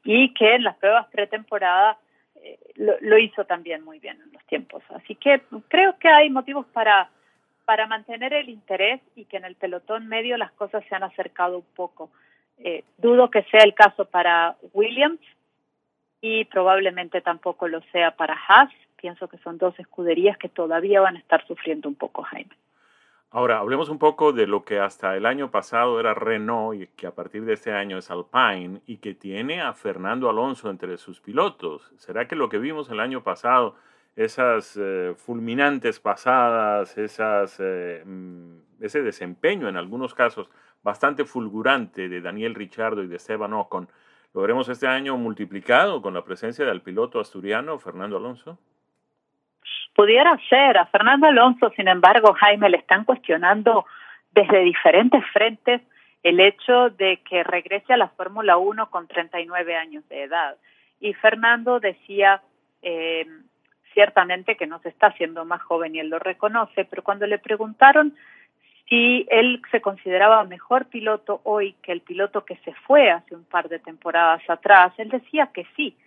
y 0.03 0.33
que 0.33 0.55
en 0.55 0.63
las 0.63 0.75
pruebas 0.77 1.07
pretemporada 1.07 1.97
lo, 2.75 3.17
hizo 3.17 3.45
también 3.45 3.83
muy 3.83 3.99
bien 3.99 4.19
en 4.21 4.33
los 4.33 4.43
tiempos. 4.45 4.83
Así 4.89 5.15
que 5.15 5.41
creo 5.67 5.97
que 5.97 6.09
hay 6.09 6.29
motivos 6.29 6.65
para, 6.67 7.09
para 7.65 7.87
mantener 7.87 8.33
el 8.33 8.49
interés 8.49 9.01
y 9.15 9.25
que 9.25 9.37
en 9.37 9.45
el 9.45 9.55
pelotón 9.55 10.07
medio 10.07 10.37
las 10.37 10.51
cosas 10.53 10.83
se 10.87 10.95
han 10.95 11.03
acercado 11.03 11.57
un 11.57 11.65
poco. 11.75 12.09
Eh, 12.57 12.83
dudo 12.97 13.29
que 13.29 13.43
sea 13.43 13.63
el 13.63 13.73
caso 13.73 14.05
para 14.05 14.55
Williams 14.73 15.19
y 16.21 16.45
probablemente 16.45 17.21
tampoco 17.21 17.67
lo 17.67 17.81
sea 17.91 18.11
para 18.11 18.37
Haas. 18.47 18.71
Pienso 18.95 19.27
que 19.27 19.37
son 19.39 19.57
dos 19.57 19.77
escuderías 19.79 20.37
que 20.37 20.49
todavía 20.49 21.01
van 21.01 21.17
a 21.17 21.19
estar 21.19 21.45
sufriendo 21.45 21.89
un 21.89 21.95
poco, 21.95 22.23
Jaime. 22.23 22.55
Ahora, 23.31 23.59
hablemos 23.59 23.89
un 23.89 23.99
poco 23.99 24.31
de 24.31 24.47
lo 24.47 24.63
que 24.63 24.79
hasta 24.79 25.17
el 25.17 25.25
año 25.25 25.51
pasado 25.51 25.99
era 25.99 26.13
Renault 26.13 26.81
y 26.81 26.87
que 26.87 27.05
a 27.05 27.11
partir 27.13 27.43
de 27.43 27.53
este 27.53 27.73
año 27.73 27.97
es 27.97 28.09
Alpine 28.09 28.79
y 28.87 28.97
que 28.97 29.13
tiene 29.13 29.61
a 29.61 29.73
Fernando 29.73 30.29
Alonso 30.29 30.69
entre 30.69 30.97
sus 30.97 31.19
pilotos. 31.19 31.91
¿Será 31.97 32.29
que 32.29 32.37
lo 32.37 32.47
que 32.47 32.59
vimos 32.59 32.89
el 32.89 33.01
año 33.01 33.23
pasado, 33.23 33.75
esas 34.15 34.77
eh, 34.81 35.13
fulminantes 35.17 35.99
pasadas, 35.99 36.97
esas, 36.97 37.59
eh, 37.59 38.01
mm, 38.05 38.83
ese 38.83 39.01
desempeño 39.01 39.67
en 39.67 39.77
algunos 39.77 40.13
casos 40.13 40.49
bastante 40.83 41.25
fulgurante 41.25 42.07
de 42.07 42.21
Daniel 42.21 42.55
Richardo 42.55 43.03
y 43.03 43.07
de 43.07 43.17
Esteban 43.17 43.53
Ocon, 43.53 43.89
lo 44.33 44.41
veremos 44.41 44.67
este 44.69 44.87
año 44.87 45.17
multiplicado 45.17 46.01
con 46.01 46.13
la 46.13 46.23
presencia 46.23 46.65
del 46.65 46.81
piloto 46.81 47.19
asturiano 47.19 47.79
Fernando 47.79 48.17
Alonso? 48.17 48.59
Pudiera 49.95 50.37
ser. 50.49 50.77
A 50.77 50.87
Fernando 50.87 51.27
Alonso, 51.27 51.71
sin 51.75 51.87
embargo, 51.87 52.33
Jaime, 52.33 52.69
le 52.69 52.77
están 52.77 53.05
cuestionando 53.05 53.85
desde 54.31 54.59
diferentes 54.59 55.23
frentes 55.31 55.81
el 56.21 56.39
hecho 56.41 56.89
de 56.89 57.21
que 57.21 57.43
regrese 57.43 57.93
a 57.93 57.97
la 57.97 58.09
Fórmula 58.09 58.57
1 58.57 58.89
con 58.89 59.07
39 59.07 59.75
años 59.75 60.07
de 60.09 60.23
edad. 60.23 60.57
Y 60.99 61.13
Fernando 61.13 61.79
decía 61.79 62.41
eh, 62.81 63.25
ciertamente 63.95 64.55
que 64.55 64.67
no 64.67 64.77
se 64.81 64.89
está 64.89 65.07
haciendo 65.07 65.43
más 65.45 65.63
joven 65.63 65.95
y 65.95 65.99
él 65.99 66.09
lo 66.09 66.19
reconoce, 66.19 66.85
pero 66.85 67.01
cuando 67.01 67.25
le 67.25 67.39
preguntaron 67.39 68.13
si 68.87 69.25
él 69.31 69.61
se 69.71 69.81
consideraba 69.81 70.43
mejor 70.43 70.85
piloto 70.85 71.41
hoy 71.43 71.73
que 71.81 71.91
el 71.91 72.01
piloto 72.01 72.45
que 72.45 72.57
se 72.57 72.73
fue 72.85 73.09
hace 73.09 73.33
un 73.33 73.45
par 73.45 73.67
de 73.69 73.79
temporadas 73.79 74.47
atrás, 74.47 74.93
él 74.99 75.09
decía 75.09 75.49
que 75.51 75.65
sí, 75.75 75.97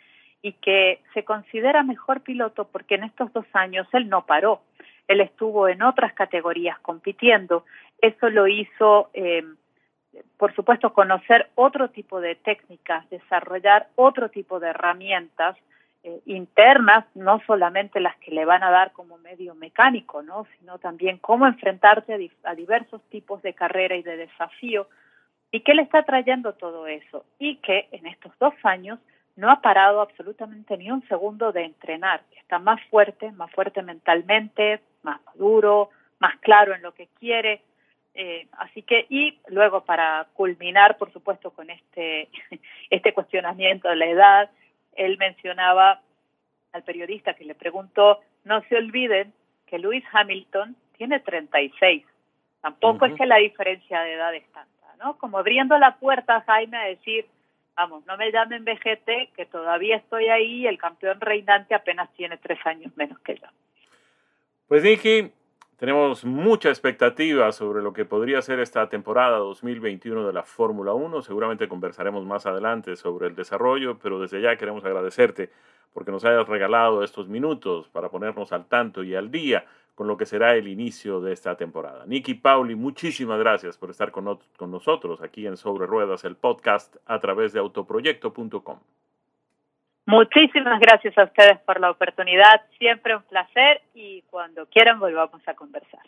y 0.42 0.52
que 0.52 1.00
se 1.14 1.24
considera 1.24 1.82
mejor 1.82 2.20
piloto 2.20 2.68
porque 2.68 2.94
en 2.94 3.04
estos 3.04 3.32
dos 3.32 3.46
años 3.54 3.88
él 3.92 4.08
no 4.08 4.24
paró. 4.24 4.62
Él 5.08 5.20
estuvo 5.20 5.68
en 5.68 5.82
otras 5.82 6.12
categorías 6.12 6.78
compitiendo. 6.80 7.64
Eso 8.00 8.28
lo 8.30 8.46
hizo, 8.46 9.10
eh, 9.14 9.42
por 10.36 10.54
supuesto, 10.54 10.92
conocer 10.92 11.50
otro 11.54 11.90
tipo 11.90 12.20
de 12.20 12.36
técnicas, 12.36 13.08
desarrollar 13.10 13.88
otro 13.96 14.28
tipo 14.28 14.60
de 14.60 14.68
herramientas 14.68 15.56
eh, 16.04 16.20
internas, 16.26 17.04
no 17.14 17.40
solamente 17.46 18.00
las 18.00 18.16
que 18.18 18.30
le 18.30 18.44
van 18.44 18.62
a 18.62 18.70
dar 18.70 18.92
como 18.92 19.18
medio 19.18 19.54
mecánico, 19.54 20.22
¿no? 20.22 20.46
sino 20.58 20.78
también 20.78 21.18
cómo 21.18 21.46
enfrentarse 21.46 22.14
a, 22.14 22.50
a 22.50 22.54
diversos 22.54 23.02
tipos 23.10 23.42
de 23.42 23.54
carrera 23.54 23.96
y 23.96 24.02
de 24.02 24.16
desafío. 24.16 24.88
¿Y 25.50 25.60
qué 25.60 25.74
le 25.74 25.82
está 25.82 26.02
trayendo 26.04 26.52
todo 26.52 26.86
eso? 26.86 27.24
Y 27.38 27.56
que 27.56 27.88
en 27.92 28.06
estos 28.06 28.32
dos 28.38 28.54
años 28.62 28.98
no 29.36 29.50
ha 29.50 29.60
parado 29.60 30.00
absolutamente 30.00 30.76
ni 30.76 30.90
un 30.90 31.06
segundo 31.08 31.52
de 31.52 31.64
entrenar. 31.64 32.22
Está 32.36 32.58
más 32.58 32.80
fuerte, 32.90 33.30
más 33.32 33.50
fuerte 33.52 33.82
mentalmente, 33.82 34.80
más 35.02 35.20
maduro, 35.24 35.90
más 36.18 36.36
claro 36.40 36.74
en 36.74 36.82
lo 36.82 36.92
que 36.92 37.08
quiere. 37.18 37.62
Eh, 38.14 38.48
así 38.58 38.82
que, 38.82 39.06
y 39.08 39.38
luego 39.46 39.84
para 39.84 40.26
culminar, 40.34 40.98
por 40.98 41.12
supuesto, 41.12 41.52
con 41.52 41.70
este, 41.70 42.28
este 42.90 43.14
cuestionamiento 43.14 43.88
de 43.88 43.96
la 43.96 44.06
edad, 44.06 44.50
él 44.98 45.16
mencionaba 45.18 46.00
al 46.72 46.82
periodista 46.82 47.34
que 47.34 47.44
le 47.44 47.54
preguntó, 47.54 48.20
no 48.44 48.62
se 48.68 48.76
olviden 48.76 49.32
que 49.66 49.78
Lewis 49.78 50.04
Hamilton 50.12 50.76
tiene 50.96 51.20
36. 51.20 52.04
Tampoco 52.60 53.06
es 53.06 53.14
que 53.14 53.26
la 53.26 53.36
diferencia 53.36 54.00
de 54.02 54.14
edad 54.14 54.34
es 54.34 54.44
tanta, 54.52 54.96
¿no? 54.98 55.16
Como 55.16 55.38
abriendo 55.38 55.78
la 55.78 55.96
puerta, 55.96 56.42
Jaime, 56.46 56.76
a 56.76 56.84
decir, 56.84 57.26
vamos, 57.76 58.04
no 58.06 58.16
me 58.16 58.32
llamen 58.32 58.64
VGT, 58.64 59.34
que 59.36 59.46
todavía 59.46 59.96
estoy 59.96 60.28
ahí, 60.28 60.66
el 60.66 60.78
campeón 60.78 61.20
reinante 61.20 61.74
apenas 61.74 62.12
tiene 62.14 62.36
tres 62.36 62.58
años 62.66 62.94
menos 62.96 63.18
que 63.20 63.36
yo. 63.36 63.46
Pues 64.66 64.82
Tenemos 65.78 66.24
mucha 66.24 66.70
expectativa 66.70 67.52
sobre 67.52 67.82
lo 67.84 67.92
que 67.92 68.04
podría 68.04 68.42
ser 68.42 68.58
esta 68.58 68.88
temporada 68.88 69.38
2021 69.38 70.26
de 70.26 70.32
la 70.32 70.42
Fórmula 70.42 70.92
1. 70.92 71.22
Seguramente 71.22 71.68
conversaremos 71.68 72.26
más 72.26 72.46
adelante 72.46 72.96
sobre 72.96 73.28
el 73.28 73.36
desarrollo, 73.36 73.96
pero 73.96 74.18
desde 74.18 74.42
ya 74.42 74.56
queremos 74.56 74.84
agradecerte 74.84 75.52
porque 75.94 76.10
nos 76.10 76.24
hayas 76.24 76.48
regalado 76.48 77.04
estos 77.04 77.28
minutos 77.28 77.88
para 77.90 78.08
ponernos 78.08 78.50
al 78.50 78.66
tanto 78.66 79.04
y 79.04 79.14
al 79.14 79.30
día 79.30 79.66
con 79.94 80.08
lo 80.08 80.16
que 80.16 80.26
será 80.26 80.56
el 80.56 80.66
inicio 80.66 81.20
de 81.20 81.32
esta 81.32 81.56
temporada. 81.56 82.04
Nicky 82.06 82.34
Pauli, 82.34 82.74
muchísimas 82.74 83.38
gracias 83.38 83.78
por 83.78 83.90
estar 83.90 84.10
con, 84.10 84.36
con 84.56 84.72
nosotros 84.72 85.22
aquí 85.22 85.46
en 85.46 85.56
Sobre 85.56 85.86
Ruedas, 85.86 86.24
el 86.24 86.34
podcast 86.34 86.96
a 87.06 87.20
través 87.20 87.52
de 87.52 87.60
autoproyecto.com. 87.60 88.80
Muchísimas 90.08 90.80
gracias 90.80 91.18
a 91.18 91.24
ustedes 91.24 91.58
por 91.66 91.78
la 91.80 91.90
oportunidad, 91.90 92.62
siempre 92.78 93.14
un 93.14 93.22
placer 93.24 93.82
y 93.92 94.22
cuando 94.30 94.64
quieran 94.64 94.98
volvamos 94.98 95.46
a 95.46 95.52
conversar. 95.52 96.00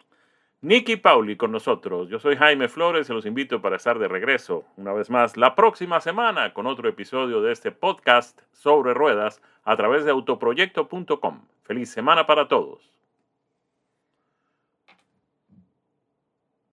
Nicky 0.63 0.97
Pauli 0.97 1.37
con 1.37 1.53
nosotros. 1.53 2.09
Yo 2.09 2.19
soy 2.19 2.37
Jaime 2.37 2.69
Flores 2.69 3.11
y 3.11 3.13
los 3.13 3.27
invito 3.27 3.61
para 3.61 3.77
estar 3.77 3.99
de 3.99 4.09
regreso 4.09 4.65
una 4.79 4.95
vez 4.95 5.11
más 5.11 5.37
la 5.37 5.55
próxima 5.55 6.01
semana 6.01 6.55
con 6.55 6.67
otro 6.67 6.89
episodio 6.89 7.43
de 7.43 7.53
este 7.53 7.73
podcast 7.73 8.41
sobre 8.53 8.95
ruedas 8.95 9.43
a 9.65 9.77
través 9.77 10.07
de 10.07 10.13
autoproyecto.com. 10.13 11.43
Feliz 11.65 11.91
semana 11.91 12.25
para 12.25 12.49
todos. 12.49 13.00